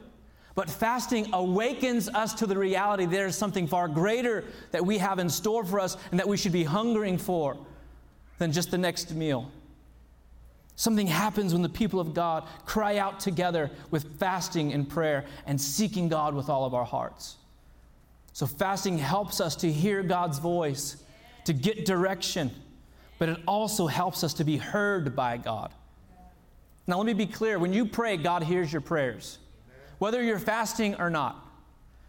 But 0.54 0.70
fasting 0.70 1.30
awakens 1.34 2.10
us 2.10 2.34
to 2.36 2.46
the 2.46 2.58
reality 2.58 3.06
there 3.06 3.28
is 3.28 3.38
something 3.38 3.68
far 3.68 3.88
greater 3.88 4.44
that 4.72 4.86
we 4.86 4.98
have 4.98 5.20
in 5.20 5.30
store 5.30 5.64
for 5.64 5.80
us 5.80 5.98
and 6.12 6.20
that 6.20 6.28
we 6.28 6.38
should 6.38 6.52
be 6.52 6.64
hungering 6.64 7.18
for 7.18 7.58
than 8.38 8.52
just 8.52 8.72
the 8.72 8.78
next 8.78 9.14
meal. 9.14 9.50
Something 10.76 11.08
happens 11.08 11.54
when 11.54 11.62
the 11.62 11.70
people 11.70 12.00
of 12.00 12.14
God 12.14 12.48
cry 12.66 12.98
out 12.98 13.20
together 13.20 13.70
with 13.92 14.18
fasting 14.20 14.74
and 14.74 14.90
prayer 14.90 15.26
and 15.46 15.62
seeking 15.62 16.10
God 16.10 16.34
with 16.34 16.50
all 16.50 16.66
of 16.66 16.74
our 16.74 16.86
hearts. 16.86 17.38
So, 18.34 18.48
fasting 18.48 18.98
helps 18.98 19.40
us 19.42 19.56
to 19.58 19.72
hear 19.72 20.02
God's 20.02 20.40
voice 20.40 20.98
to 21.46 21.54
get 21.54 21.86
direction, 21.86 22.50
but 23.20 23.30
it 23.30 23.40
also 23.48 23.88
helps 23.88 24.24
us 24.24 24.34
to 24.36 24.44
be 24.44 24.58
heard 24.58 25.16
by 25.16 25.38
God. 25.38 25.72
Now, 26.88 26.98
let 26.98 27.06
me 27.06 27.14
be 27.14 27.28
clear 27.28 27.60
when 27.60 27.74
you 27.74 27.86
pray, 27.86 28.18
God 28.18 28.44
hears 28.44 28.72
your 28.72 28.82
prayers, 28.82 29.38
whether 30.02 30.24
you're 30.24 30.40
fasting 30.40 30.96
or 30.96 31.12
not. 31.12 31.48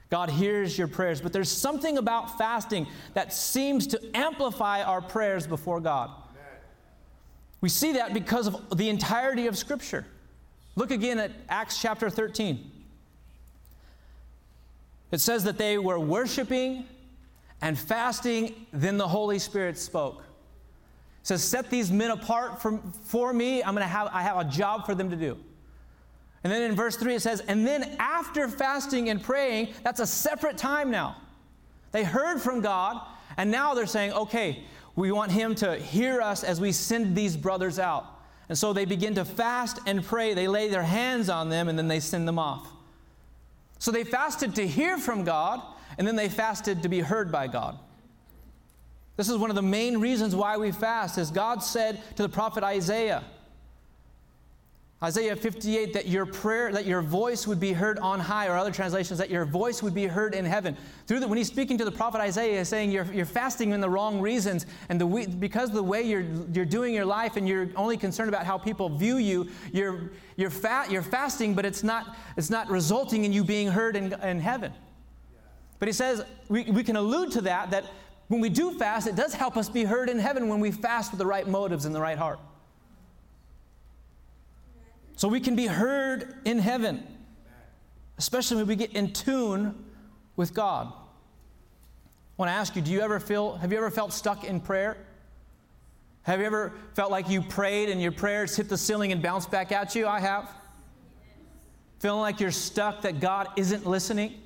God 0.09 0.31
hears 0.31 0.79
your 0.79 0.89
prayers, 0.89 1.21
but 1.21 1.31
there's 1.31 1.51
something 1.51 1.99
about 1.99 2.39
fasting 2.39 2.87
that 3.13 3.35
seems 3.35 3.87
to 3.89 4.01
amplify 4.17 4.83
our 4.83 5.03
prayers 5.03 5.47
before 5.47 5.79
God. 5.79 6.11
We 7.61 7.69
see 7.69 7.93
that 7.93 8.15
because 8.15 8.47
of 8.47 8.79
the 8.79 8.89
entirety 8.89 9.47
of 9.47 9.59
Scripture. 9.59 10.07
Look 10.75 10.91
again 10.91 11.19
at 11.19 11.33
Acts 11.51 11.83
chapter 11.83 12.09
13. 12.09 12.71
It 15.11 15.21
says 15.21 15.45
that 15.45 15.59
they 15.59 15.77
were 15.77 16.01
worshiping 16.01 16.87
and 17.61 17.79
fasting, 17.79 18.55
then 18.73 18.97
the 18.97 19.09
Holy 19.09 19.39
Spirit 19.39 19.77
spoke. 19.77 20.21
It 21.21 21.27
says, 21.27 21.45
Set 21.45 21.69
these 21.69 21.93
men 21.93 22.11
apart 22.11 22.63
from, 22.63 22.91
for 23.05 23.35
me. 23.35 23.63
I'm 23.63 23.75
gonna 23.75 23.87
have 23.87 24.09
I 24.15 24.23
have 24.23 24.39
a 24.39 24.45
job 24.45 24.87
for 24.87 24.95
them 24.95 25.11
to 25.11 25.17
do. 25.17 25.37
And 26.45 26.53
then 26.53 26.63
in 26.63 26.75
verse 26.75 26.97
3 26.97 27.15
it 27.15 27.23
says, 27.23 27.41
And 27.41 27.67
then 27.67 27.97
after 27.99 28.49
fasting 28.49 29.09
and 29.09 29.23
praying, 29.23 29.75
that's 29.85 30.01
a 30.01 30.07
separate 30.07 30.59
time 30.59 30.91
now. 30.91 31.17
They 31.93 32.05
heard 32.05 32.41
from 32.41 32.61
God, 32.61 33.01
and 33.37 33.51
now 33.51 33.75
they're 33.75 33.87
saying, 33.87 34.13
Okay, 34.13 34.65
we 34.97 35.13
want 35.13 35.31
Him 35.33 35.55
to 35.57 35.77
hear 35.77 36.21
us 36.21 36.43
as 36.43 36.61
we 36.61 36.73
send 36.73 37.15
these 37.17 37.37
brothers 37.37 37.79
out. 37.79 38.07
And 38.49 38.59
so 38.59 38.73
they 38.73 38.85
begin 38.85 39.15
to 39.15 39.25
fast 39.25 39.79
and 39.87 40.05
pray. 40.05 40.35
They 40.35 40.49
lay 40.49 40.69
their 40.69 40.83
hands 40.83 41.29
on 41.29 41.49
them, 41.49 41.69
and 41.69 41.79
then 41.79 41.89
they 41.89 42.01
send 42.01 42.27
them 42.27 42.39
off. 42.39 42.69
So 43.79 43.91
they 43.91 44.05
fasted 44.05 44.55
to 44.57 44.67
hear 44.67 44.99
from 44.99 45.25
God, 45.25 45.63
and 45.97 46.07
then 46.07 46.17
they 46.17 46.29
fasted 46.29 46.83
to 46.83 46.89
be 46.89 47.01
heard 47.01 47.31
by 47.33 47.47
God. 47.47 47.79
This 49.17 49.29
is 49.29 49.37
one 49.37 49.51
of 49.51 49.57
the 49.57 49.63
main 49.63 49.99
reasons 49.99 50.35
why 50.35 50.57
we 50.57 50.73
fast, 50.73 51.19
as 51.19 51.31
God 51.31 51.63
said 51.63 52.01
to 52.17 52.23
the 52.23 52.29
prophet 52.29 52.65
Isaiah. 52.65 53.23
Isaiah 55.03 55.35
58, 55.35 55.93
that 55.95 56.07
your 56.07 56.25
prayer, 56.25 56.71
that 56.71 56.87
your 56.87 57.03
voice 57.03 57.45
would 57.49 57.59
be 57.59 57.73
heard 57.73 57.99
on 57.99 58.21
high, 58.21 58.47
or 58.47 58.57
other 58.57 58.71
translations, 58.71 59.19
that 59.19 59.31
your 59.31 59.45
voice 59.45 59.83
would 59.83 59.95
be 59.95 60.07
heard 60.07 60.33
in 60.33 60.45
heaven. 60.45 60.77
Through 61.09 61.21
the, 61.21 61.27
when 61.27 61.39
he's 61.39 61.49
speaking 61.49 61.77
to 61.79 61.85
the 61.85 61.91
prophet 61.91 62.21
Isaiah, 62.21 62.59
he's 62.59 62.69
saying 62.69 62.93
you're, 62.93 63.13
you're 63.13 63.27
fasting 63.27 63.73
in 63.73 63.81
the 63.81 63.91
wrong 63.91 64.21
reasons, 64.21 64.65
and 64.89 65.01
the, 65.01 65.27
because 65.41 65.71
of 65.71 65.75
the 65.75 65.83
way 65.83 66.03
you're, 66.03 66.25
you're 66.53 66.65
doing 66.65 66.95
your 66.95 67.05
life 67.05 67.37
and 67.37 67.49
you're 67.49 67.69
only 67.75 67.97
concerned 67.97 68.29
about 68.29 68.47
how 68.47 68.57
people 68.57 68.89
view 68.89 69.17
you, 69.17 69.49
you're, 69.73 70.13
you're, 70.37 70.51
fat, 70.51 70.89
you're 70.89 71.03
fasting, 71.03 71.55
but 71.55 71.67
it's 71.67 71.83
not, 71.83 72.17
it's 72.37 72.51
not 72.51 72.71
resulting 72.71 73.25
in 73.25 73.33
you 73.33 73.43
being 73.43 73.67
heard 73.67 73.97
in, 73.97 74.13
in 74.23 74.39
heaven. 74.39 74.73
But 75.81 75.89
he 75.89 75.93
says, 75.93 76.25
we, 76.49 76.63
we 76.65 76.85
can 76.85 76.95
allude 76.95 77.33
to 77.33 77.41
that, 77.41 77.73
that 77.73 77.87
when 78.29 78.41
we 78.41 78.49
do 78.49 78.79
fast, 78.79 79.09
it 79.09 79.17
does 79.17 79.35
help 79.35 79.57
us 79.57 79.69
be 79.69 79.83
heard 79.83 80.09
in 80.09 80.21
heaven 80.21 80.49
when 80.49 80.61
we 80.61 80.71
fast 80.71 81.11
with 81.11 81.19
the 81.19 81.27
right 81.27 81.49
motives 81.49 81.87
and 81.87 81.95
the 81.95 82.01
right 82.01 82.17
heart. 82.17 82.39
So 85.23 85.29
we 85.29 85.39
can 85.39 85.55
be 85.55 85.69
heard 85.69 86.35
in 86.45 86.59
heaven, 86.59 87.07
especially 88.19 88.57
when 88.57 88.67
we 88.67 88.75
get 88.75 88.91
in 88.95 89.13
tune 89.13 89.73
with 90.35 90.53
God. 90.53 90.89
I 90.89 90.93
want 92.39 92.49
to 92.49 92.53
ask 92.55 92.75
you, 92.75 92.83
do 92.83 92.91
you 92.91 93.03
ever 93.03 93.21
feel, 93.21 93.55
have 93.59 93.71
you 93.71 93.79
ever 93.79 93.93
felt 93.93 94.13
stuck 94.13 94.43
in 94.43 94.59
prayer? 94.59 94.97
Have 96.23 96.41
you 96.41 96.47
ever 96.47 96.73
felt 96.95 97.13
like 97.13 97.31
you 97.31 97.41
prayed 97.41 97.89
and 97.89 98.03
your 98.03 98.11
prayers 98.11 98.57
hit 98.57 98.69
the 98.69 98.77
ceiling 98.77 99.13
and 99.13 99.23
bounced 99.23 99.49
back 99.49 99.71
at 99.71 99.95
you? 99.95 100.09
I 100.09 100.19
have. 100.19 100.51
Feeling 102.01 102.19
like 102.19 102.41
you're 102.41 102.51
stuck, 102.51 103.03
that 103.03 103.21
God 103.21 103.47
isn't 103.57 103.87
listening? 103.87 104.41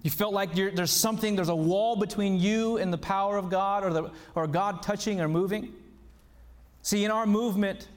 You 0.00 0.10
felt 0.10 0.32
like 0.32 0.54
there's 0.54 0.90
something, 0.90 1.36
there's 1.36 1.50
a 1.50 1.54
wall 1.54 1.96
between 1.96 2.40
you 2.40 2.78
and 2.78 2.90
the 2.90 2.96
power 2.96 3.36
of 3.36 3.50
God 3.50 3.84
or, 3.84 3.92
the, 3.92 4.10
or 4.34 4.46
God 4.46 4.82
touching 4.82 5.20
or 5.20 5.28
moving? 5.28 5.74
See, 6.86 7.04
in 7.04 7.10
our 7.10 7.26
movement, 7.26 7.88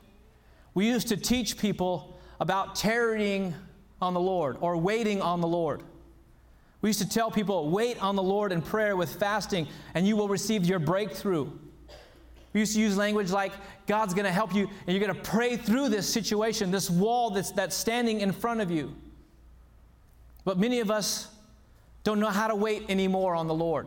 we 0.74 0.88
used 0.88 1.10
to 1.10 1.16
teach 1.16 1.60
people 1.60 2.20
about 2.40 2.74
tarrying 2.74 3.54
on 4.02 4.16
the 4.16 4.20
Lord 4.20 4.58
or 4.62 4.78
waiting 4.78 5.22
on 5.22 5.42
the 5.42 5.48
Lord. 5.48 5.84
We 6.82 6.90
used 6.90 7.00
to 7.00 7.08
tell 7.08 7.30
people, 7.30 7.70
wait 7.70 8.02
on 8.02 8.16
the 8.16 8.24
Lord 8.24 8.52
in 8.52 8.64
prayer 8.64 8.96
with 8.96 9.14
fasting, 9.14 9.68
and 9.94 10.08
you 10.08 10.18
will 10.18 10.28
receive 10.28 10.66
your 10.66 10.80
breakthrough. 10.80 11.52
We 12.54 12.62
used 12.62 12.74
to 12.74 12.80
use 12.80 12.98
language 12.98 13.30
like, 13.30 13.52
God's 13.86 14.16
going 14.16 14.26
to 14.26 14.32
help 14.32 14.56
you, 14.56 14.68
and 14.88 14.98
you're 14.98 15.06
going 15.06 15.16
to 15.16 15.30
pray 15.30 15.56
through 15.56 15.90
this 15.90 16.12
situation, 16.12 16.72
this 16.72 16.90
wall 16.90 17.30
that's, 17.30 17.52
that's 17.52 17.76
standing 17.76 18.22
in 18.22 18.32
front 18.32 18.60
of 18.60 18.72
you. 18.72 18.96
But 20.46 20.58
many 20.58 20.80
of 20.80 20.90
us 20.90 21.28
don't 22.04 22.20
know 22.20 22.30
how 22.30 22.48
to 22.48 22.56
wait 22.56 22.90
anymore 22.90 23.36
on 23.36 23.46
the 23.46 23.54
Lord. 23.54 23.86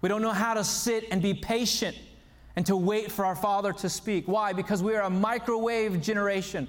We 0.00 0.08
don't 0.08 0.22
know 0.22 0.30
how 0.30 0.54
to 0.54 0.62
sit 0.62 1.06
and 1.10 1.20
be 1.20 1.34
patient 1.34 1.96
and 2.56 2.66
to 2.66 2.76
wait 2.76 3.10
for 3.12 3.24
our 3.24 3.36
Father 3.36 3.72
to 3.72 3.88
speak. 3.88 4.26
Why? 4.26 4.52
Because 4.52 4.82
we 4.82 4.94
are 4.94 5.02
a 5.02 5.10
microwave 5.10 6.00
generation. 6.00 6.68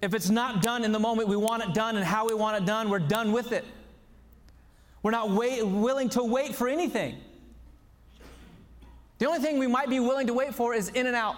If 0.00 0.14
it's 0.14 0.30
not 0.30 0.62
done 0.62 0.84
in 0.84 0.92
the 0.92 0.98
moment 0.98 1.28
we 1.28 1.36
want 1.36 1.62
it 1.62 1.74
done 1.74 1.96
and 1.96 2.04
how 2.04 2.26
we 2.26 2.34
want 2.34 2.60
it 2.60 2.66
done, 2.66 2.90
we're 2.90 2.98
done 2.98 3.32
with 3.32 3.52
it. 3.52 3.64
We're 5.02 5.12
not 5.12 5.30
wait, 5.30 5.64
willing 5.64 6.08
to 6.10 6.22
wait 6.22 6.54
for 6.54 6.68
anything. 6.68 7.16
The 9.18 9.26
only 9.26 9.40
thing 9.40 9.58
we 9.58 9.68
might 9.68 9.88
be 9.88 10.00
willing 10.00 10.26
to 10.26 10.34
wait 10.34 10.54
for 10.54 10.74
is 10.74 10.88
In-N-Out. 10.88 11.36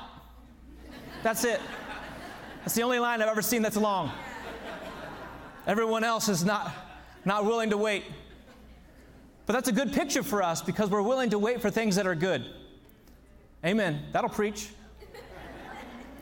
That's 1.23 1.45
it. 1.45 1.61
That's 2.61 2.75
the 2.75 2.83
only 2.83 2.99
line 2.99 3.21
I've 3.21 3.29
ever 3.29 3.43
seen 3.43 3.61
that's 3.61 3.77
long. 3.77 4.11
Everyone 5.67 6.05
else 6.05 6.29
is 6.29 6.45
not, 6.45 6.73
not 7.25 7.45
willing 7.45 7.71
to 7.71 7.77
wait. 7.77 8.05
But 9.47 9.53
that's 9.53 9.69
a 9.69 9.73
good 9.73 9.93
picture 9.93 10.23
for 10.23 10.43
us 10.43 10.63
because 10.63 10.89
we're 10.89 11.03
willing 11.03 11.31
to 11.31 11.39
wait 11.39 11.61
for 11.61 11.71
things 11.71 11.97
that 11.97 12.07
are 12.07 12.15
good. 12.15 12.47
Amen. 13.65 14.03
That'll 14.13 14.31
preach. 14.31 14.71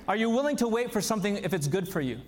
Are 0.07 0.17
you 0.17 0.31
willing 0.31 0.57
to 0.57 0.69
wait 0.69 0.93
for 0.93 1.01
something 1.01 1.39
if 1.39 1.53
it's 1.53 1.67
good 1.67 1.89
for 1.89 2.01
you? 2.01 2.21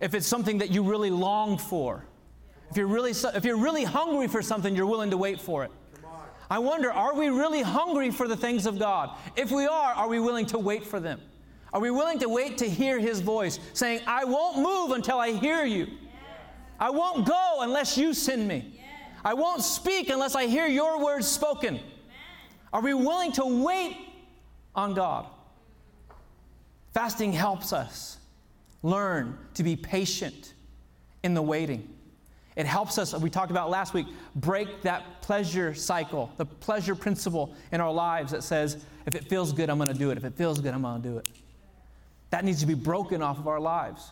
If 0.00 0.14
it's 0.14 0.26
something 0.26 0.58
that 0.58 0.70
you 0.70 0.82
really 0.82 1.10
long 1.10 1.56
for? 1.56 2.04
If 2.70 2.76
you're 2.76 2.86
really, 2.86 3.12
if 3.12 3.44
you're 3.44 3.56
really 3.56 3.84
hungry 3.84 4.28
for 4.28 4.42
something, 4.42 4.74
you're 4.76 4.86
willing 4.86 5.10
to 5.10 5.16
wait 5.16 5.40
for 5.40 5.64
it. 5.64 5.70
I 6.50 6.58
wonder, 6.58 6.92
are 6.92 7.14
we 7.14 7.28
really 7.28 7.62
hungry 7.62 8.10
for 8.10 8.28
the 8.28 8.36
things 8.36 8.66
of 8.66 8.78
God? 8.78 9.16
If 9.34 9.50
we 9.50 9.66
are, 9.66 9.94
are 9.94 10.08
we 10.08 10.20
willing 10.20 10.46
to 10.46 10.58
wait 10.58 10.84
for 10.84 11.00
them? 11.00 11.20
Are 11.72 11.80
we 11.80 11.90
willing 11.90 12.18
to 12.20 12.28
wait 12.28 12.58
to 12.58 12.68
hear 12.68 12.98
His 12.98 13.20
voice 13.20 13.58
saying, 13.72 14.00
I 14.06 14.24
won't 14.24 14.58
move 14.58 14.92
until 14.92 15.18
I 15.18 15.32
hear 15.32 15.64
you? 15.64 15.88
I 16.78 16.90
won't 16.90 17.26
go 17.26 17.58
unless 17.60 17.96
you 17.96 18.14
send 18.14 18.46
me. 18.46 18.80
I 19.24 19.34
won't 19.34 19.62
speak 19.62 20.08
unless 20.10 20.34
I 20.34 20.46
hear 20.46 20.66
your 20.66 21.02
words 21.02 21.26
spoken. 21.26 21.80
Are 22.76 22.82
we 22.82 22.92
willing 22.92 23.32
to 23.32 23.64
wait 23.64 23.96
on 24.74 24.92
God? 24.92 25.24
Fasting 26.92 27.32
helps 27.32 27.72
us 27.72 28.18
learn 28.82 29.38
to 29.54 29.62
be 29.62 29.76
patient 29.76 30.52
in 31.22 31.32
the 31.32 31.40
waiting. 31.40 31.88
It 32.54 32.66
helps 32.66 32.98
us, 32.98 33.14
we 33.14 33.30
talked 33.30 33.50
about 33.50 33.70
last 33.70 33.94
week, 33.94 34.06
break 34.34 34.82
that 34.82 35.22
pleasure 35.22 35.72
cycle, 35.72 36.30
the 36.36 36.44
pleasure 36.44 36.94
principle 36.94 37.54
in 37.72 37.80
our 37.80 37.90
lives 37.90 38.30
that 38.32 38.44
says, 38.44 38.84
if 39.06 39.14
it 39.14 39.24
feels 39.24 39.54
good, 39.54 39.70
I'm 39.70 39.78
going 39.78 39.88
to 39.88 39.94
do 39.94 40.10
it. 40.10 40.18
If 40.18 40.24
it 40.24 40.34
feels 40.34 40.58
good, 40.60 40.74
I'm 40.74 40.82
going 40.82 41.00
to 41.00 41.08
do 41.08 41.16
it. 41.16 41.24
That 42.28 42.44
needs 42.44 42.60
to 42.60 42.66
be 42.66 42.74
broken 42.74 43.22
off 43.22 43.38
of 43.38 43.48
our 43.48 43.58
lives. 43.58 44.10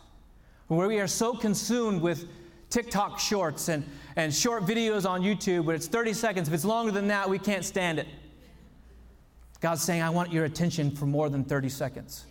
Where 0.69 0.89
we 0.89 1.01
are 1.01 1.07
so 1.07 1.35
consumed 1.35 2.01
with 2.01 2.27
TikTok 2.71 3.21
shorts 3.21 3.69
and, 3.69 3.85
and 4.17 4.33
short 4.33 4.65
videos 4.65 5.07
on 5.07 5.21
YouTube, 5.21 5.67
but 5.67 5.75
it's 5.75 5.87
30 5.87 6.15
seconds. 6.15 6.49
If 6.49 6.55
it's 6.55 6.65
longer 6.65 6.93
than 6.93 7.09
that, 7.09 7.29
we 7.29 7.39
can't 7.39 7.63
stand 7.63 7.99
it. 7.99 8.07
God's 9.65 9.81
saying, 9.81 10.03
I 10.03 10.11
want 10.11 10.31
your 10.31 10.45
attention 10.45 10.91
for 10.91 11.07
more 11.07 11.31
than 11.31 11.43
30 11.43 11.71
seconds. 11.71 12.27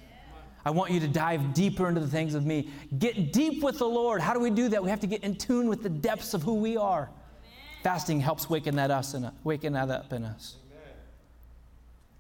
I 0.64 0.70
want 0.70 0.92
you 0.92 1.00
to 1.00 1.08
dive 1.08 1.56
deeper 1.56 1.90
into 1.90 2.00
the 2.00 2.08
things 2.08 2.36
of 2.36 2.46
me. 2.46 2.70
Get 3.00 3.34
deep 3.34 3.64
with 3.64 3.80
the 3.80 3.88
Lord. 3.88 4.22
How 4.22 4.36
do 4.36 4.40
we 4.40 4.52
do 4.52 4.70
that? 4.70 4.84
We 4.84 4.92
have 4.92 5.00
to 5.00 5.08
get 5.08 5.24
in 5.24 5.36
tune 5.36 5.68
with 5.68 5.82
the 5.82 5.90
depths 5.90 6.36
of 6.36 6.44
who 6.44 6.54
we 6.54 6.78
are. 6.78 7.10
Fasting 7.82 8.20
helps 8.20 8.52
waken 8.52 8.76
that, 8.76 8.92
us 8.92 9.16
in, 9.16 9.32
waken 9.44 9.74
that 9.74 9.90
up 9.90 10.14
in 10.14 10.24
us. 10.24 10.58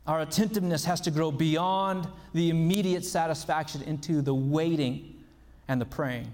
Our 0.07 0.21
attentiveness 0.21 0.83
has 0.85 0.99
to 1.01 1.11
grow 1.11 1.31
beyond 1.31 2.07
the 2.33 2.49
immediate 2.49 3.05
satisfaction 3.05 3.83
into 3.83 4.19
the 4.19 4.33
waiting 4.33 5.13
and 5.67 5.79
the 5.79 5.85
praying. 5.85 6.33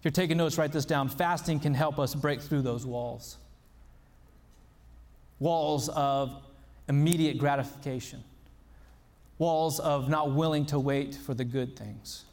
If 0.00 0.04
you're 0.04 0.12
taking 0.12 0.36
notes, 0.36 0.58
write 0.58 0.72
this 0.72 0.84
down. 0.84 1.08
Fasting 1.08 1.60
can 1.60 1.72
help 1.72 1.98
us 1.98 2.14
break 2.14 2.42
through 2.42 2.60
those 2.60 2.84
walls 2.84 3.38
walls 5.40 5.88
of 5.88 6.42
immediate 6.88 7.38
gratification, 7.38 8.22
walls 9.38 9.80
of 9.80 10.08
not 10.08 10.32
willing 10.32 10.66
to 10.66 10.78
wait 10.78 11.14
for 11.14 11.34
the 11.34 11.44
good 11.44 11.76
things. 11.76 12.24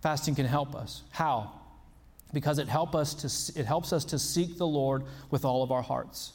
Fasting 0.00 0.34
can 0.34 0.46
help 0.46 0.74
us. 0.74 1.02
How? 1.10 1.52
Because 2.32 2.58
it, 2.58 2.68
help 2.68 2.94
us 2.94 3.14
to, 3.14 3.60
it 3.60 3.66
helps 3.66 3.92
us 3.92 4.04
to 4.06 4.18
seek 4.18 4.56
the 4.56 4.66
Lord 4.66 5.04
with 5.30 5.44
all 5.44 5.62
of 5.62 5.70
our 5.70 5.82
hearts. 5.82 6.32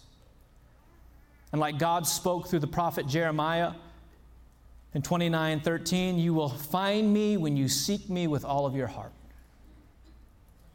And 1.52 1.60
like 1.60 1.80
God 1.80 2.06
spoke 2.06 2.48
through 2.48 2.60
the 2.60 2.68
prophet 2.68 3.08
Jeremiah 3.08 3.72
in 4.94 5.02
29 5.02 5.60
13, 5.62 6.18
you 6.18 6.34
will 6.34 6.50
find 6.50 7.14
me 7.14 7.38
when 7.38 7.58
you 7.58 7.68
seek 7.68 8.10
me 8.10 8.28
with 8.28 8.46
all 8.46 8.66
of 8.66 8.76
your 8.76 8.88
heart. 8.88 9.12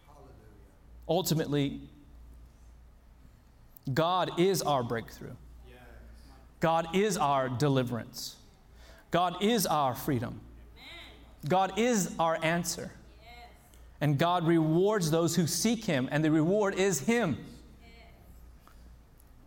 Hallelujah. 0.07 0.35
Ultimately, 1.09 1.81
God 3.93 4.39
is 4.39 4.63
our 4.63 4.83
breakthrough. 4.83 5.35
God 6.61 6.95
is 6.95 7.17
our 7.17 7.49
deliverance. 7.49 8.37
God 9.11 9.43
is 9.43 9.67
our 9.67 9.95
freedom. 9.95 10.41
God 11.49 11.79
is 11.79 12.15
our 12.19 12.39
answer. 12.43 12.93
And 14.01 14.19
God 14.19 14.47
rewards 14.47 15.11
those 15.11 15.37
who 15.37 15.47
seek 15.47 15.85
Him, 15.85 16.09
and 16.11 16.25
the 16.25 16.31
reward 16.31 16.75
is 16.75 17.01
Him. 17.01 17.39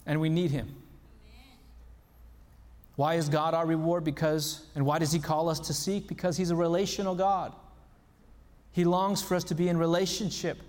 And 0.06 0.20
we 0.20 0.30
need 0.30 0.52
Him. 0.52 0.76
Why 2.96 3.16
is 3.16 3.30
God 3.30 3.54
our 3.54 3.66
reward? 3.66 4.04
Because, 4.04 4.66
and 4.76 4.86
why 4.86 5.00
does 5.00 5.12
He 5.12 5.20
call 5.20 5.50
us 5.50 5.60
to 5.62 5.74
seek? 5.74 6.08
Because 6.08 6.38
He's 6.38 6.52
a 6.52 6.56
relational 6.56 7.16
God. 7.16 7.54
He 8.72 8.84
longs 8.84 9.22
for 9.22 9.36
us 9.36 9.44
to 9.46 9.56
be 9.56 9.70
in 9.70 9.78
relationship. 9.78 10.62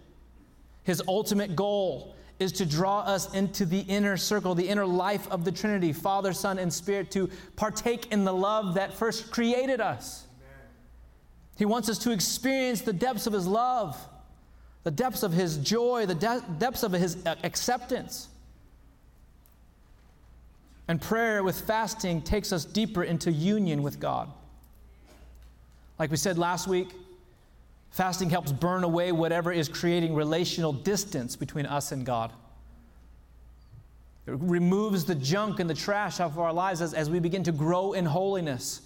His 0.83 1.03
ultimate 1.09 1.57
goal 1.57 2.14
is 2.39 2.53
to 2.53 2.67
draw 2.67 3.01
us 3.01 3.33
into 3.35 3.65
the 3.65 3.81
inner 3.81 4.17
circle, 4.17 4.55
the 4.55 4.69
inner 4.69 4.87
life 4.87 5.29
of 5.31 5.45
the 5.45 5.53
Trinity, 5.53 5.93
Father, 5.93 6.33
Son, 6.33 6.59
and 6.59 6.73
Spirit, 6.73 7.11
to 7.13 7.31
partake 7.57 8.11
in 8.13 8.25
the 8.25 8.35
love 8.35 8.75
that 8.75 8.93
first 8.95 9.31
created 9.31 9.81
us. 9.81 10.27
He 11.57 11.65
wants 11.65 11.89
us 11.89 11.99
to 11.99 12.11
experience 12.11 12.81
the 12.81 12.93
depths 12.93 13.27
of 13.27 13.33
His 13.33 13.47
love, 13.47 13.97
the 14.83 14.91
depths 14.91 15.23
of 15.23 15.33
His 15.33 15.59
joy, 15.59 16.07
the 16.07 16.15
de- 16.15 16.45
depths 16.59 16.83
of 16.83 16.93
His 16.93 17.25
uh, 17.25 17.37
acceptance. 17.45 18.29
And 20.89 21.01
prayer 21.01 21.43
with 21.43 21.61
fasting 21.61 22.23
takes 22.23 22.53
us 22.53 22.65
deeper 22.65 23.05
into 23.05 23.31
union 23.31 23.83
with 23.83 24.01
God. 24.01 24.31
Like 25.99 26.11
we 26.11 26.17
said 26.17 26.37
last 26.37 26.67
week, 26.67 26.89
fasting 27.95 28.29
helps 28.29 28.51
burn 28.51 28.83
away 28.83 29.13
whatever 29.13 29.53
is 29.53 29.69
creating 29.69 30.17
relational 30.17 30.73
distance 30.73 31.37
between 31.37 31.65
us 31.65 31.93
and 31.93 32.05
God. 32.05 32.33
It 34.27 34.35
removes 34.41 35.05
the 35.05 35.15
junk 35.15 35.61
and 35.61 35.71
the 35.71 35.75
trash 35.75 36.19
out 36.19 36.33
of 36.33 36.39
our 36.41 36.53
lives 36.53 36.83
as, 36.83 36.93
as 36.93 37.09
we 37.09 37.21
begin 37.21 37.45
to 37.45 37.53
grow 37.53 37.93
in 37.93 38.05
holiness. 38.05 38.81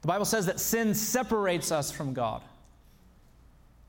The 0.00 0.08
Bible 0.08 0.24
says 0.24 0.46
that 0.46 0.58
sin 0.58 0.94
separates 0.94 1.70
us 1.70 1.90
from 1.90 2.14
God. 2.14 2.40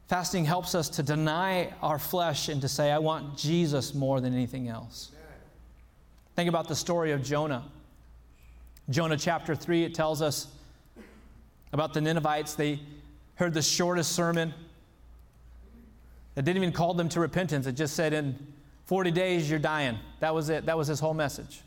Fasting 0.09 0.43
helps 0.43 0.75
us 0.75 0.89
to 0.89 1.03
deny 1.03 1.73
our 1.81 1.97
flesh 1.97 2.49
and 2.49 2.59
to 2.61 2.67
say, 2.67 2.91
I 2.91 2.97
want 2.97 3.37
Jesus 3.37 3.93
more 3.93 4.19
than 4.19 4.33
anything 4.33 4.67
else. 4.67 5.11
Think 6.35 6.49
about 6.49 6.67
the 6.67 6.75
story 6.75 7.13
of 7.13 7.23
Jonah. 7.23 7.63
Jonah 8.89 9.17
chapter 9.17 9.55
3, 9.55 9.85
it 9.85 9.95
tells 9.95 10.21
us 10.21 10.47
about 11.71 11.93
the 11.93 12.01
Ninevites. 12.01 12.55
They 12.55 12.79
heard 13.37 13.53
the 13.53 13.61
shortest 13.61 14.11
sermon. 14.11 14.53
It 16.35 16.45
didn't 16.45 16.57
even 16.57 16.73
call 16.73 16.93
them 16.93 17.09
to 17.09 17.19
repentance. 17.19 17.65
It 17.65 17.73
just 17.73 17.95
said, 17.95 18.13
in 18.13 18.37
40 18.85 19.11
days, 19.11 19.49
you're 19.49 19.59
dying. 19.59 19.97
That 20.19 20.35
was 20.35 20.49
it. 20.49 20.65
That 20.65 20.77
was 20.77 20.87
his 20.87 20.99
whole 20.99 21.13
message. 21.13 21.61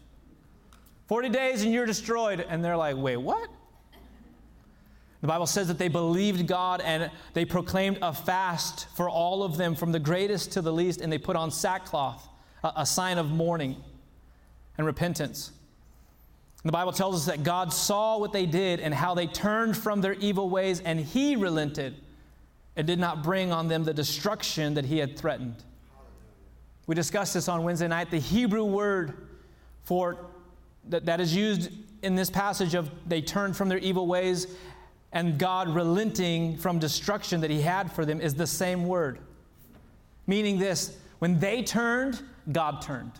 40 1.07 1.29
days 1.31 1.63
and 1.63 1.73
you're 1.73 1.87
destroyed. 1.87 2.45
And 2.49 2.65
they're 2.65 2.77
like, 2.77 2.97
wait, 2.97 3.17
what? 3.17 3.49
The 5.21 5.27
Bible 5.27 5.47
says 5.47 5.69
that 5.69 5.79
they 5.79 5.89
believed 5.89 6.47
God 6.47 6.81
and 6.81 7.11
they 7.35 7.45
proclaimed 7.45 7.99
a 8.01 8.13
fast 8.13 8.87
for 8.97 9.09
all 9.09 9.43
of 9.43 9.57
them, 9.57 9.75
from 9.75 9.93
the 9.93 9.99
greatest 9.99 10.53
to 10.53 10.63
the 10.63 10.73
least, 10.73 11.01
and 11.01 11.13
they 11.13 11.19
put 11.19 11.37
on 11.37 11.51
sackcloth, 11.51 12.27
a, 12.65 12.73
a 12.77 12.87
sign 12.87 13.19
of 13.19 13.31
mourning 13.31 13.77
and 14.79 14.87
repentance. 14.87 15.53
The 16.65 16.73
Bible 16.73 16.93
tells 16.93 17.17
us 17.17 17.27
that 17.27 17.43
God 17.43 17.73
saw 17.73 18.19
what 18.19 18.33
they 18.33 18.45
did 18.45 18.81
and 18.81 18.93
how 18.93 19.15
they 19.15 19.27
turned 19.27 19.77
from 19.77 20.01
their 20.01 20.13
evil 20.15 20.51
ways, 20.51 20.81
and 20.81 21.01
He 21.01 21.37
relented 21.37 21.95
and 22.77 22.87
did 22.87 22.99
not 22.99 23.23
bring 23.23 23.51
on 23.51 23.69
them 23.69 23.85
the 23.85 23.95
destruction 23.95 24.75
that 24.75 24.85
He 24.85 24.99
had 24.99 25.19
threatened. 25.19 25.57
We 26.87 26.95
discussed 26.95 27.35
this 27.35 27.49
on 27.49 27.63
Wednesday 27.63 27.89
night. 27.89 28.11
The 28.11 28.19
Hebrew 28.19 28.65
word 28.65 29.29
for 29.85 30.27
that, 30.89 31.07
that 31.07 31.21
is 31.21 31.35
used 31.35 31.71
in 32.03 32.15
this 32.15 32.31
passage 32.31 32.75
of 32.75 32.91
they 33.07 33.23
turned 33.23 33.57
from 33.57 33.69
their 33.69 33.79
evil 33.79 34.07
ways 34.07 34.47
and 35.13 35.39
God 35.39 35.69
relenting 35.69 36.57
from 36.57 36.79
destruction 36.79 37.41
that 37.41 37.51
He 37.51 37.61
had 37.61 37.91
for 37.93 38.05
them 38.05 38.21
is 38.21 38.35
the 38.35 38.47
same 38.47 38.87
word. 38.87 39.19
Meaning 40.27 40.59
this 40.59 40.97
when 41.19 41.39
they 41.39 41.63
turned, 41.63 42.23
God 42.53 42.83
turned. 42.83 43.13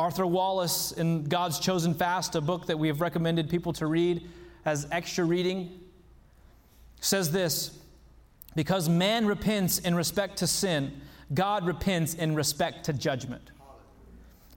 Arthur 0.00 0.26
Wallis 0.26 0.92
in 0.92 1.24
God's 1.24 1.58
Chosen 1.58 1.92
Fast, 1.92 2.34
a 2.34 2.40
book 2.40 2.66
that 2.68 2.78
we 2.78 2.88
have 2.88 3.02
recommended 3.02 3.50
people 3.50 3.74
to 3.74 3.86
read 3.86 4.26
as 4.64 4.88
extra 4.90 5.26
reading, 5.26 5.78
says 7.02 7.30
this 7.30 7.78
Because 8.56 8.88
man 8.88 9.26
repents 9.26 9.78
in 9.78 9.94
respect 9.94 10.38
to 10.38 10.46
sin, 10.46 11.02
God 11.34 11.66
repents 11.66 12.14
in 12.14 12.34
respect 12.34 12.86
to 12.86 12.94
judgment. 12.94 13.50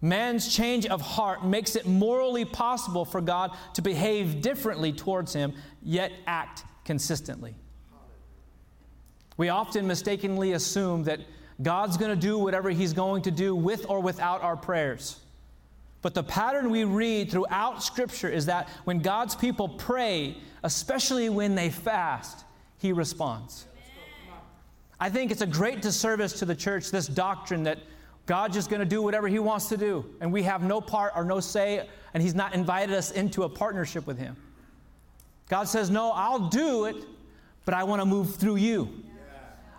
Man's 0.02 0.48
change 0.48 0.86
of 0.86 1.02
heart 1.02 1.46
makes 1.46 1.76
it 1.76 1.86
morally 1.86 2.46
possible 2.46 3.04
for 3.04 3.20
God 3.20 3.52
to 3.74 3.82
behave 3.82 4.42
differently 4.42 4.94
towards 4.94 5.34
him, 5.34 5.54
yet 5.82 6.14
act 6.26 6.64
consistently. 6.86 7.54
We 9.36 9.50
often 9.50 9.88
mistakenly 9.88 10.54
assume 10.54 11.04
that 11.04 11.20
God's 11.62 11.98
going 11.98 12.12
to 12.12 12.16
do 12.16 12.38
whatever 12.38 12.70
He's 12.70 12.94
going 12.94 13.24
to 13.24 13.32
do 13.32 13.54
with 13.54 13.90
or 13.90 14.00
without 14.00 14.42
our 14.42 14.56
prayers. 14.56 15.20
But 16.04 16.14
the 16.14 16.22
pattern 16.22 16.70
we 16.70 16.84
read 16.84 17.32
throughout 17.32 17.82
Scripture 17.82 18.30
is 18.30 18.46
that 18.48 18.68
when 18.84 19.00
God's 19.00 19.36
people 19.36 19.70
pray, 19.70 20.38
especially 20.62 21.30
when 21.30 21.56
they 21.56 21.70
fast, 21.70 22.44
He 22.78 22.92
responds. 22.92 23.66
I 25.00 25.10
think 25.10 25.32
it's 25.32 25.42
a 25.42 25.48
great 25.48 25.82
disservice 25.82 26.34
to 26.34 26.46
the 26.46 26.56
church, 26.56 26.92
this 26.92 27.08
doctrine 27.08 27.64
that 27.64 27.80
God's 28.26 28.54
just 28.54 28.70
going 28.70 28.82
to 28.82 28.86
do 28.86 29.02
whatever 29.02 29.30
He 29.30 29.40
wants 29.40 29.70
to 29.70 29.78
do, 29.78 30.06
and 30.20 30.32
we 30.32 30.44
have 30.44 30.62
no 30.62 30.82
part 30.82 31.14
or 31.16 31.24
no 31.24 31.40
say, 31.40 31.88
and 32.14 32.22
He's 32.22 32.36
not 32.36 32.54
invited 32.54 32.94
us 32.94 33.12
into 33.12 33.44
a 33.44 33.50
partnership 33.50 34.06
with 34.06 34.20
Him. 34.20 34.36
God 35.48 35.70
says, 35.70 35.90
No, 35.90 36.12
I'll 36.12 36.50
do 36.50 36.84
it, 36.84 36.98
but 37.64 37.74
I 37.74 37.86
want 37.86 38.02
to 38.02 38.06
move 38.06 38.36
through 38.36 38.58
you. 38.58 39.03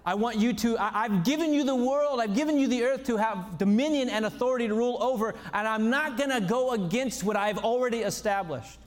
I 0.06 0.14
want 0.14 0.36
you 0.36 0.52
to, 0.52 0.76
I, 0.78 1.08
have 1.08 1.24
given 1.24 1.54
you 1.54 1.64
the 1.64 1.74
world, 1.74 2.20
I've 2.20 2.34
given 2.34 2.58
you 2.58 2.68
the 2.68 2.84
earth 2.84 3.04
to 3.04 3.16
have 3.16 3.56
dominion 3.56 4.10
and 4.10 4.26
authority 4.26 4.68
to 4.68 4.74
rule 4.74 5.02
over, 5.02 5.34
and 5.54 5.66
I'm 5.66 5.88
not 5.88 6.18
going 6.18 6.30
to 6.30 6.40
go 6.40 6.72
against 6.72 7.24
what 7.24 7.36
I've 7.36 7.58
already 7.58 8.00
established. 8.00 8.78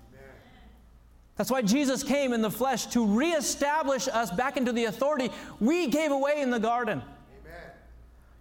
That's 1.38 1.51
why 1.51 1.62
Jesus 1.62 2.03
came 2.03 2.34
in 2.34 2.41
the 2.41 2.51
flesh 2.51 2.88
to 2.88 3.06
reestablish 3.06 4.08
us 4.08 4.32
back 4.32 4.58
into 4.58 4.71
the 4.71 4.86
authority 4.86 5.30
we 5.60 5.88
gave 5.88 6.12
away 6.12 6.41
in 6.41 6.49
the 6.49 6.60
garden. 6.60 6.99
Amen. 6.99 7.71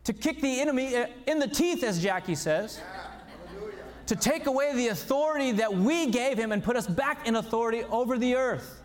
To 0.05 0.12
kick 0.15 0.41
the 0.41 0.61
enemy 0.61 0.97
uh, 0.97 1.07
in 1.27 1.39
the 1.39 1.47
teeth, 1.49 1.85
as 1.85 2.03
Jackie 2.03 2.35
says. 2.35 2.81
Yeah. 2.81 3.03
To 4.07 4.17
take 4.17 4.47
away 4.47 4.75
the 4.75 4.89
authority 4.89 5.53
that 5.53 5.75
we 5.75 6.11
gave 6.11 6.39
him 6.39 6.53
and 6.53 6.62
put 6.62 6.77
us 6.77 6.87
back 6.87 7.27
in 7.27 7.37
authority 7.37 7.85
over 7.85 8.17
the 8.19 8.37
earth. 8.37 8.83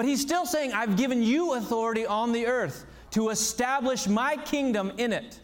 But 0.00 0.06
he's 0.06 0.22
still 0.22 0.46
saying, 0.46 0.72
I've 0.72 0.96
given 0.96 1.22
you 1.22 1.52
authority 1.56 2.06
on 2.06 2.32
the 2.32 2.46
earth 2.46 2.86
to 3.10 3.28
establish 3.28 4.08
my 4.08 4.38
kingdom 4.38 4.92
in 4.96 5.12
it. 5.12 5.38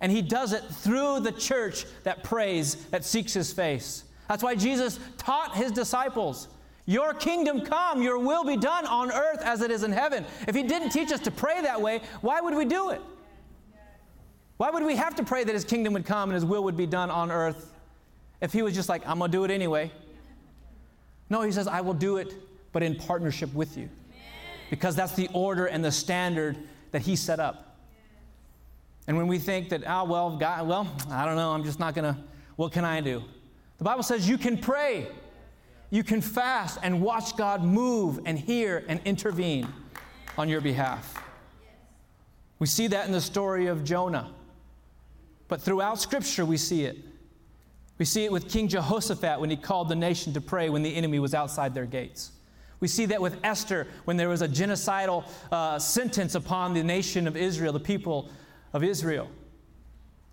And 0.00 0.12
he 0.12 0.22
does 0.22 0.52
it 0.52 0.62
through 0.62 1.18
the 1.18 1.32
church 1.32 1.84
that 2.04 2.22
prays, 2.22 2.76
that 2.92 3.04
seeks 3.04 3.34
his 3.34 3.52
face. 3.52 4.04
That's 4.28 4.40
why 4.40 4.54
Jesus 4.54 5.00
taught 5.16 5.56
his 5.56 5.72
disciples, 5.72 6.46
Your 6.86 7.12
kingdom 7.12 7.62
come, 7.62 8.00
your 8.00 8.20
will 8.20 8.44
be 8.44 8.56
done 8.56 8.86
on 8.86 9.10
earth 9.10 9.42
as 9.42 9.62
it 9.62 9.72
is 9.72 9.82
in 9.82 9.90
heaven. 9.90 10.24
If 10.46 10.54
he 10.54 10.62
didn't 10.62 10.90
teach 10.90 11.10
us 11.10 11.18
to 11.22 11.32
pray 11.32 11.60
that 11.62 11.82
way, 11.82 12.00
why 12.20 12.40
would 12.40 12.54
we 12.54 12.66
do 12.66 12.90
it? 12.90 13.00
Why 14.58 14.70
would 14.70 14.84
we 14.84 14.94
have 14.94 15.16
to 15.16 15.24
pray 15.24 15.42
that 15.42 15.54
his 15.56 15.64
kingdom 15.64 15.92
would 15.94 16.06
come 16.06 16.30
and 16.30 16.36
his 16.36 16.44
will 16.44 16.62
would 16.62 16.76
be 16.76 16.86
done 16.86 17.10
on 17.10 17.32
earth 17.32 17.74
if 18.40 18.52
he 18.52 18.62
was 18.62 18.76
just 18.76 18.88
like, 18.88 19.04
I'm 19.08 19.18
going 19.18 19.32
to 19.32 19.36
do 19.36 19.42
it 19.42 19.50
anyway? 19.50 19.90
No, 21.28 21.42
he 21.42 21.50
says, 21.50 21.66
I 21.66 21.80
will 21.80 21.94
do 21.94 22.18
it 22.18 22.32
but 22.78 22.84
in 22.84 22.94
partnership 22.94 23.52
with 23.54 23.76
you. 23.76 23.88
Because 24.70 24.94
that's 24.94 25.14
the 25.14 25.28
order 25.32 25.66
and 25.66 25.84
the 25.84 25.90
standard 25.90 26.56
that 26.92 27.02
He 27.02 27.16
set 27.16 27.40
up. 27.40 27.76
And 29.08 29.16
when 29.16 29.26
we 29.26 29.40
think 29.40 29.70
that, 29.70 29.82
oh, 29.84 30.04
well, 30.04 30.36
God, 30.36 30.68
well, 30.68 30.86
I 31.10 31.24
don't 31.24 31.34
know, 31.34 31.50
I'm 31.50 31.64
just 31.64 31.80
not 31.80 31.96
to, 31.96 32.16
what 32.54 32.70
can 32.70 32.84
I 32.84 33.00
do? 33.00 33.24
The 33.78 33.84
Bible 33.84 34.04
says 34.04 34.28
you 34.28 34.38
can 34.38 34.56
pray, 34.56 35.08
you 35.90 36.04
can 36.04 36.20
fast, 36.20 36.78
and 36.84 37.02
watch 37.02 37.36
God 37.36 37.64
move 37.64 38.20
and 38.24 38.38
hear 38.38 38.84
and 38.86 39.00
intervene 39.04 39.66
on 40.36 40.48
your 40.48 40.60
behalf. 40.60 41.20
We 42.60 42.68
see 42.68 42.86
that 42.86 43.06
in 43.06 43.12
the 43.12 43.20
story 43.20 43.66
of 43.66 43.82
Jonah. 43.82 44.30
But 45.48 45.60
throughout 45.60 45.98
Scripture, 45.98 46.44
we 46.44 46.56
see 46.56 46.84
it. 46.84 46.96
We 47.98 48.04
see 48.04 48.24
it 48.24 48.30
with 48.30 48.48
King 48.48 48.68
Jehoshaphat 48.68 49.40
when 49.40 49.50
he 49.50 49.56
called 49.56 49.88
the 49.88 49.96
nation 49.96 50.32
to 50.34 50.40
pray 50.40 50.68
when 50.68 50.84
the 50.84 50.94
enemy 50.94 51.18
was 51.18 51.34
outside 51.34 51.74
their 51.74 51.84
gates. 51.84 52.30
We 52.80 52.88
see 52.88 53.06
that 53.06 53.20
with 53.20 53.38
Esther 53.42 53.88
when 54.04 54.16
there 54.16 54.28
was 54.28 54.42
a 54.42 54.48
genocidal 54.48 55.24
uh, 55.50 55.78
sentence 55.78 56.34
upon 56.34 56.74
the 56.74 56.84
nation 56.84 57.26
of 57.26 57.36
Israel, 57.36 57.72
the 57.72 57.80
people 57.80 58.30
of 58.72 58.84
Israel. 58.84 59.28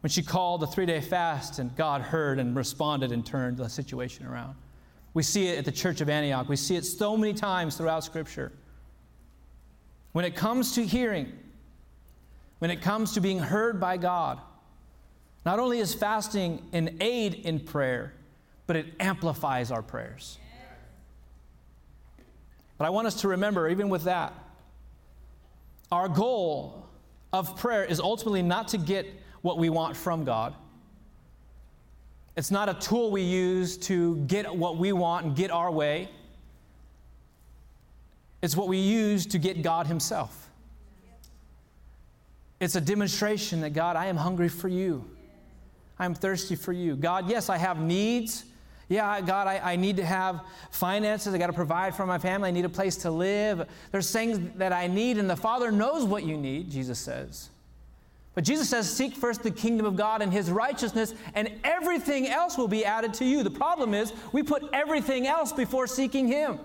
When 0.01 0.11
she 0.11 0.21
called 0.21 0.61
a 0.61 0.67
three 0.67 0.85
day 0.85 1.01
fast 1.01 1.57
and 1.57 1.75
God 1.75 2.01
heard 2.01 2.37
and 2.37 2.55
responded 2.55 3.11
and 3.11 3.25
turned 3.25 3.57
the 3.57 3.67
situation 3.67 4.27
around. 4.27 4.55
We 5.15 5.23
see 5.23 5.47
it 5.47 5.57
at 5.57 5.65
the 5.65 5.71
church 5.71 6.01
of 6.01 6.09
Antioch. 6.09 6.47
We 6.47 6.57
see 6.57 6.75
it 6.75 6.85
so 6.85 7.17
many 7.17 7.33
times 7.33 7.77
throughout 7.77 8.03
Scripture. 8.03 8.51
When 10.11 10.25
it 10.25 10.35
comes 10.35 10.73
to 10.73 10.85
hearing, 10.85 11.31
when 12.59 12.69
it 12.69 12.81
comes 12.81 13.13
to 13.13 13.21
being 13.21 13.39
heard 13.39 13.79
by 13.79 13.97
God, 13.97 14.39
not 15.45 15.57
only 15.57 15.79
is 15.79 15.93
fasting 15.93 16.61
an 16.73 16.97
aid 16.99 17.33
in 17.33 17.59
prayer, 17.59 18.13
but 18.67 18.75
it 18.75 18.87
amplifies 18.99 19.71
our 19.71 19.81
prayers. 19.81 20.37
But 22.77 22.85
I 22.85 22.89
want 22.89 23.07
us 23.07 23.21
to 23.21 23.29
remember, 23.29 23.69
even 23.69 23.89
with 23.89 24.03
that, 24.03 24.33
our 25.91 26.09
goal 26.09 26.87
of 27.31 27.55
prayer 27.57 27.83
is 27.83 27.99
ultimately 27.99 28.41
not 28.41 28.67
to 28.69 28.77
get 28.77 29.05
what 29.41 29.57
we 29.57 29.69
want 29.69 29.95
from 29.95 30.23
God. 30.23 30.53
It's 32.35 32.51
not 32.51 32.67
a 32.67 32.73
tool 32.73 33.11
we 33.11 33.21
use 33.21 33.77
to 33.77 34.17
get 34.27 34.53
what 34.53 34.77
we 34.77 34.91
want 34.91 35.25
and 35.25 35.35
get 35.35 35.51
our 35.51 35.71
way. 35.71 36.09
It's 38.41 38.57
what 38.57 38.67
we 38.67 38.77
use 38.77 39.25
to 39.27 39.39
get 39.39 39.61
God 39.61 39.87
Himself. 39.87 40.49
It's 42.59 42.75
a 42.75 42.81
demonstration 42.81 43.61
that 43.61 43.71
God, 43.71 43.95
I 43.95 44.07
am 44.07 44.17
hungry 44.17 44.49
for 44.49 44.67
you. 44.67 45.09
I'm 45.97 46.13
thirsty 46.13 46.55
for 46.55 46.73
you. 46.73 46.95
God, 46.95 47.29
yes, 47.29 47.49
I 47.49 47.57
have 47.57 47.79
needs. 47.79 48.45
Yeah, 48.87 49.19
God, 49.21 49.47
I, 49.47 49.73
I 49.73 49.75
need 49.77 49.97
to 49.97 50.05
have 50.05 50.41
finances. 50.69 51.33
I 51.33 51.37
got 51.37 51.47
to 51.47 51.53
provide 51.53 51.95
for 51.95 52.05
my 52.05 52.19
family. 52.19 52.49
I 52.49 52.51
need 52.51 52.65
a 52.65 52.69
place 52.69 52.95
to 52.97 53.11
live. 53.11 53.67
There's 53.91 54.11
things 54.11 54.39
that 54.57 54.71
I 54.71 54.87
need, 54.87 55.17
and 55.17 55.29
the 55.29 55.35
Father 55.35 55.71
knows 55.71 56.05
what 56.05 56.23
you 56.23 56.37
need, 56.37 56.69
Jesus 56.69 56.99
says. 56.99 57.49
But 58.35 58.43
Jesus 58.43 58.69
says, 58.69 58.91
Seek 58.91 59.15
first 59.15 59.41
the 59.41 59.49
kingdom 59.49 59.85
of 59.85 59.95
God 59.95 60.21
and 60.21 60.31
his 60.31 60.51
righteousness, 60.51 61.15
and 61.33 61.49
everything 61.63 62.27
else 62.27 62.57
will 62.57 62.67
be 62.67 62.85
added 62.85 63.13
to 63.15 63.25
you. 63.25 63.41
The 63.41 63.49
problem 63.49 63.93
is, 63.93 64.13
we 64.33 64.43
put 64.43 64.63
everything 64.71 65.25
else 65.25 65.51
before 65.51 65.87
seeking 65.87 66.27
him. 66.27 66.59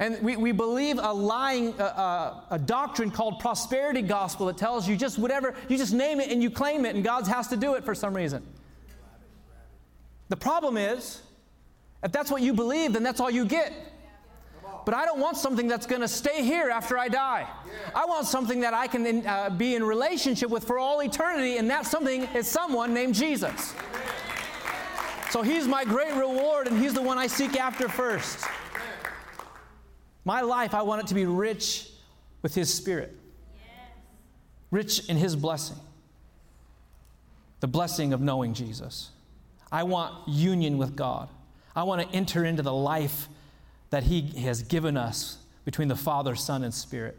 And 0.00 0.18
we, 0.22 0.34
we 0.36 0.52
believe 0.52 0.98
a 0.98 1.12
lying 1.12 1.78
uh, 1.78 1.84
uh, 1.84 2.40
a 2.50 2.58
doctrine 2.58 3.10
called 3.10 3.38
prosperity 3.38 4.00
gospel 4.00 4.46
that 4.46 4.56
tells 4.56 4.88
you 4.88 4.96
just 4.96 5.18
whatever, 5.18 5.54
you 5.68 5.76
just 5.76 5.92
name 5.92 6.20
it 6.20 6.30
and 6.30 6.42
you 6.42 6.50
claim 6.50 6.86
it, 6.86 6.94
and 6.94 7.04
God 7.04 7.26
has 7.26 7.48
to 7.48 7.56
do 7.56 7.74
it 7.74 7.84
for 7.84 7.94
some 7.94 8.16
reason. 8.16 8.42
The 10.30 10.36
problem 10.36 10.76
is, 10.78 11.20
if 12.02 12.12
that's 12.12 12.30
what 12.30 12.40
you 12.40 12.54
believe, 12.54 12.94
then 12.94 13.02
that's 13.02 13.20
all 13.20 13.30
you 13.30 13.44
get. 13.44 13.74
But 14.86 14.94
I 14.94 15.04
don't 15.04 15.20
want 15.20 15.36
something 15.36 15.68
that's 15.68 15.86
going 15.86 16.00
to 16.00 16.08
stay 16.08 16.42
here 16.42 16.70
after 16.70 16.96
I 16.96 17.08
die. 17.08 17.46
I 17.94 18.06
want 18.06 18.26
something 18.26 18.60
that 18.60 18.72
I 18.72 18.86
can 18.86 19.26
uh, 19.26 19.50
be 19.50 19.74
in 19.74 19.84
relationship 19.84 20.48
with 20.48 20.64
for 20.64 20.78
all 20.78 21.02
eternity, 21.02 21.58
and 21.58 21.68
that 21.68 21.84
something 21.84 22.22
is 22.34 22.46
someone 22.48 22.94
named 22.94 23.14
Jesus. 23.14 23.74
So 25.30 25.42
he's 25.42 25.68
my 25.68 25.84
great 25.84 26.14
reward, 26.14 26.68
and 26.68 26.78
he's 26.78 26.94
the 26.94 27.02
one 27.02 27.18
I 27.18 27.26
seek 27.26 27.58
after 27.58 27.88
first. 27.88 28.46
My 30.24 30.40
life, 30.42 30.74
I 30.74 30.82
want 30.82 31.02
it 31.02 31.06
to 31.08 31.14
be 31.14 31.26
rich 31.26 31.90
with 32.42 32.54
his 32.54 32.72
spirit, 32.72 33.16
rich 34.70 35.08
in 35.08 35.16
his 35.16 35.34
blessing, 35.34 35.76
the 37.58 37.68
blessing 37.68 38.12
of 38.12 38.20
knowing 38.20 38.54
Jesus. 38.54 39.10
I 39.72 39.84
want 39.84 40.28
union 40.28 40.78
with 40.78 40.96
God. 40.96 41.28
I 41.74 41.84
want 41.84 42.02
to 42.02 42.16
enter 42.16 42.44
into 42.44 42.62
the 42.62 42.72
life 42.72 43.28
that 43.90 44.02
He 44.02 44.22
has 44.42 44.62
given 44.62 44.96
us 44.96 45.38
between 45.64 45.88
the 45.88 45.96
Father, 45.96 46.34
Son, 46.34 46.64
and 46.64 46.74
Spirit. 46.74 47.18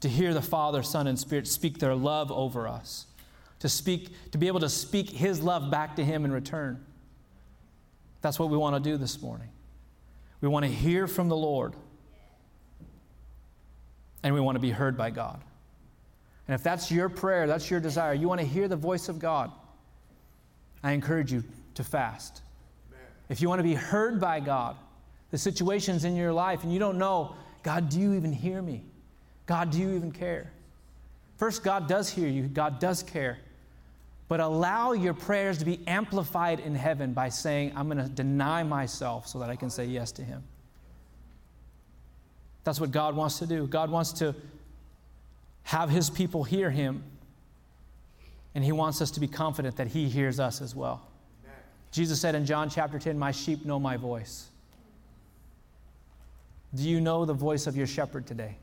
To 0.00 0.08
hear 0.08 0.34
the 0.34 0.42
Father, 0.42 0.82
Son, 0.82 1.06
and 1.06 1.18
Spirit 1.18 1.46
speak 1.46 1.78
their 1.78 1.94
love 1.94 2.32
over 2.32 2.66
us. 2.66 3.06
To 3.60 3.68
speak, 3.68 4.08
to 4.32 4.38
be 4.38 4.48
able 4.48 4.60
to 4.60 4.68
speak 4.68 5.10
His 5.10 5.42
love 5.42 5.70
back 5.70 5.96
to 5.96 6.04
Him 6.04 6.24
in 6.24 6.32
return. 6.32 6.84
That's 8.20 8.38
what 8.38 8.48
we 8.50 8.56
want 8.56 8.82
to 8.82 8.90
do 8.90 8.96
this 8.96 9.20
morning. 9.20 9.48
We 10.40 10.48
want 10.48 10.64
to 10.64 10.70
hear 10.70 11.06
from 11.06 11.28
the 11.28 11.36
Lord. 11.36 11.74
And 14.22 14.34
we 14.34 14.40
want 14.40 14.56
to 14.56 14.60
be 14.60 14.70
heard 14.70 14.96
by 14.96 15.10
God. 15.10 15.42
And 16.48 16.54
if 16.54 16.62
that's 16.62 16.90
your 16.90 17.08
prayer, 17.08 17.46
that's 17.46 17.70
your 17.70 17.80
desire, 17.80 18.14
you 18.14 18.28
want 18.28 18.40
to 18.40 18.46
hear 18.46 18.68
the 18.68 18.76
voice 18.76 19.08
of 19.08 19.18
God, 19.18 19.50
I 20.82 20.92
encourage 20.92 21.32
you 21.32 21.44
to 21.74 21.84
fast. 21.84 22.42
If 23.28 23.40
you 23.40 23.48
want 23.48 23.60
to 23.60 23.64
be 23.64 23.74
heard 23.74 24.20
by 24.20 24.40
God, 24.40 24.76
the 25.30 25.38
situations 25.38 26.04
in 26.04 26.14
your 26.16 26.32
life, 26.32 26.64
and 26.64 26.72
you 26.72 26.78
don't 26.78 26.98
know, 26.98 27.34
God, 27.62 27.88
do 27.88 27.98
you 27.98 28.14
even 28.14 28.32
hear 28.32 28.60
me? 28.60 28.84
God, 29.46 29.70
do 29.70 29.78
you 29.78 29.94
even 29.94 30.12
care? 30.12 30.52
First, 31.36 31.64
God 31.64 31.88
does 31.88 32.10
hear 32.10 32.28
you, 32.28 32.44
God 32.44 32.78
does 32.78 33.02
care. 33.02 33.38
But 34.28 34.40
allow 34.40 34.92
your 34.92 35.14
prayers 35.14 35.58
to 35.58 35.64
be 35.64 35.80
amplified 35.86 36.60
in 36.60 36.74
heaven 36.74 37.12
by 37.12 37.28
saying, 37.28 37.72
I'm 37.76 37.86
going 37.86 37.98
to 37.98 38.08
deny 38.08 38.62
myself 38.62 39.26
so 39.26 39.38
that 39.40 39.50
I 39.50 39.56
can 39.56 39.68
say 39.68 39.84
yes 39.84 40.12
to 40.12 40.22
Him. 40.22 40.42
That's 42.64 42.80
what 42.80 42.92
God 42.92 43.16
wants 43.16 43.38
to 43.40 43.46
do. 43.46 43.66
God 43.66 43.90
wants 43.90 44.12
to 44.14 44.34
have 45.64 45.90
His 45.90 46.10
people 46.10 46.44
hear 46.44 46.70
Him, 46.70 47.02
and 48.54 48.64
He 48.64 48.72
wants 48.72 49.02
us 49.02 49.10
to 49.12 49.20
be 49.20 49.28
confident 49.28 49.76
that 49.76 49.88
He 49.88 50.08
hears 50.08 50.38
us 50.38 50.62
as 50.62 50.74
well. 50.74 51.06
Jesus 51.92 52.20
said 52.20 52.34
in 52.34 52.46
John 52.46 52.70
chapter 52.70 52.98
10, 52.98 53.18
My 53.18 53.30
sheep 53.30 53.64
know 53.64 53.78
my 53.78 53.96
voice. 53.96 54.48
Do 56.74 56.88
you 56.88 57.00
know 57.00 57.26
the 57.26 57.34
voice 57.34 57.66
of 57.66 57.76
your 57.76 57.86
shepherd 57.86 58.26
today? 58.26 58.56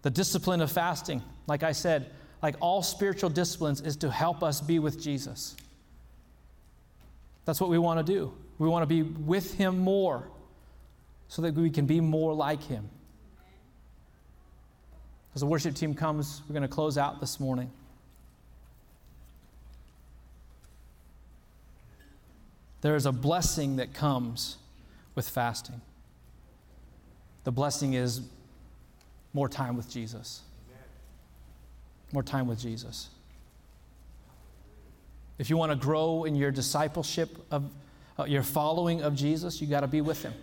The 0.00 0.10
discipline 0.10 0.62
of 0.62 0.72
fasting, 0.72 1.22
like 1.46 1.62
I 1.62 1.72
said, 1.72 2.10
like 2.42 2.56
all 2.60 2.82
spiritual 2.82 3.30
disciplines, 3.30 3.82
is 3.82 3.96
to 3.98 4.10
help 4.10 4.42
us 4.42 4.60
be 4.60 4.78
with 4.78 5.00
Jesus. 5.00 5.54
That's 7.44 7.60
what 7.60 7.68
we 7.68 7.78
want 7.78 8.04
to 8.04 8.12
do. 8.12 8.32
We 8.58 8.68
want 8.68 8.82
to 8.82 8.86
be 8.86 9.02
with 9.02 9.54
Him 9.54 9.78
more 9.78 10.28
so 11.28 11.42
that 11.42 11.54
we 11.54 11.70
can 11.70 11.84
be 11.84 12.00
more 12.00 12.32
like 12.32 12.62
Him. 12.62 12.88
As 15.34 15.42
the 15.42 15.46
worship 15.46 15.74
team 15.74 15.94
comes, 15.94 16.42
we're 16.48 16.54
going 16.54 16.62
to 16.62 16.68
close 16.68 16.96
out 16.96 17.20
this 17.20 17.38
morning. 17.38 17.70
There 22.82 22.96
is 22.96 23.06
a 23.06 23.12
blessing 23.12 23.76
that 23.76 23.94
comes 23.94 24.58
with 25.14 25.28
fasting. 25.28 25.80
The 27.44 27.52
blessing 27.52 27.94
is 27.94 28.20
more 29.32 29.48
time 29.48 29.76
with 29.76 29.88
Jesus. 29.88 30.42
More 32.12 32.22
time 32.22 32.46
with 32.46 32.60
Jesus. 32.60 33.08
If 35.38 35.48
you 35.48 35.56
want 35.56 35.72
to 35.72 35.76
grow 35.76 36.24
in 36.24 36.34
your 36.34 36.50
discipleship 36.50 37.30
of 37.50 37.70
uh, 38.18 38.24
your 38.24 38.42
following 38.42 39.02
of 39.02 39.14
Jesus, 39.14 39.60
you 39.60 39.66
got 39.66 39.80
to 39.80 39.88
be 39.88 40.00
with 40.00 40.22
him. 40.22 40.34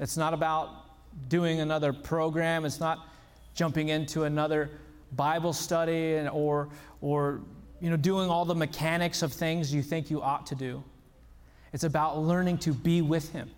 It's 0.00 0.16
not 0.16 0.34
about 0.34 0.70
doing 1.28 1.60
another 1.60 1.92
program, 1.92 2.64
it's 2.64 2.80
not 2.80 3.08
jumping 3.54 3.88
into 3.88 4.24
another 4.24 4.70
Bible 5.12 5.52
study 5.52 6.14
and, 6.14 6.28
or, 6.28 6.68
or 7.00 7.40
you 7.80 7.90
know, 7.90 7.96
doing 7.96 8.28
all 8.28 8.44
the 8.44 8.54
mechanics 8.54 9.22
of 9.22 9.32
things 9.32 9.72
you 9.72 9.82
think 9.82 10.10
you 10.10 10.22
ought 10.22 10.46
to 10.46 10.54
do. 10.54 10.82
It's 11.72 11.84
about 11.84 12.18
learning 12.18 12.58
to 12.58 12.72
be 12.72 13.02
with 13.02 13.32
him 13.32 13.50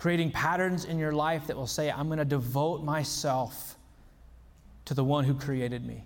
creating 0.00 0.30
patterns 0.32 0.86
in 0.86 0.98
your 0.98 1.12
life 1.12 1.46
that 1.46 1.54
will 1.54 1.66
say, 1.66 1.90
I'm 1.90 2.06
going 2.06 2.18
to 2.18 2.24
devote 2.24 2.82
myself 2.82 3.76
to 4.86 4.94
the 4.94 5.04
one 5.04 5.24
who 5.24 5.34
created 5.34 5.86
me, 5.86 6.04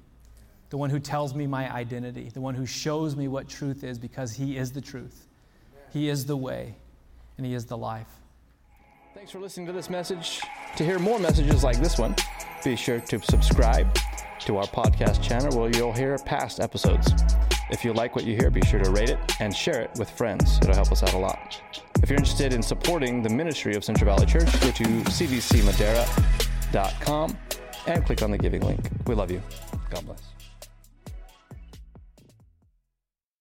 the 0.71 0.77
one 0.77 0.91
who 0.91 0.99
tells 0.99 1.33
me 1.33 1.47
my 1.47 1.73
identity, 1.73 2.29
the 2.35 2.41
one 2.41 2.57
who 2.57 2.67
shows 2.67 3.15
me 3.15 3.29
what 3.29 3.49
truth 3.49 3.85
is 3.85 3.97
because 3.97 4.33
he 4.33 4.57
is 4.57 4.73
the 4.73 4.81
truth. 4.81 5.29
He 5.93 6.09
is 6.09 6.27
the 6.27 6.37
way, 6.37 6.75
and 7.37 7.47
he 7.47 7.55
is 7.55 7.67
the 7.67 7.77
life. 7.77 8.09
Thanks 9.15 9.31
for 9.31 9.39
listening 9.39 9.69
to 9.69 9.73
this 9.73 9.89
message. 9.89 10.41
To 10.75 10.85
hear 10.85 10.99
more 10.99 11.21
messages 11.21 11.63
like 11.63 11.79
this 11.79 11.97
one, 11.97 12.17
be 12.65 12.75
sure 12.75 12.99
to 12.99 13.23
subscribe 13.23 13.97
to 14.47 14.57
our 14.59 14.67
podcast 14.67 15.23
channel 15.23 15.59
where 15.59 15.71
you'll 15.71 15.93
hear 15.93 16.19
past 16.19 16.61
episodes. 16.61 17.13
If 17.71 17.85
you 17.85 17.93
like 17.93 18.15
what 18.15 18.25
you 18.25 18.37
hear, 18.37 18.51
be 18.51 18.61
sure 18.63 18.83
to 18.83 18.91
rate 18.91 19.11
it 19.11 19.19
and 19.41 19.55
share 19.55 19.81
it 19.81 19.91
with 19.99 20.11
friends. 20.11 20.59
It'll 20.59 20.75
help 20.75 20.93
us 20.93 21.03
out 21.03 21.15
a 21.15 21.19
lot. 21.19 21.61
If 22.03 22.11
you're 22.11 22.19
interested 22.19 22.53
in 22.53 22.63
supporting 22.63 23.23
the 23.23 23.31
ministry 23.31 23.75
of 23.75 23.85
Central 23.85 24.15
Valley 24.15 24.27
Church, 24.27 24.53
go 24.61 24.71
to 24.71 24.85
cvcmadera.com 24.85 27.39
and 27.87 28.05
click 28.05 28.23
on 28.23 28.31
the 28.31 28.39
giving 28.39 28.63
link. 28.63 28.89
We 29.07 29.15
love 29.15 29.31
you. 29.31 29.43
God 29.91 30.07
bless. 30.07 30.34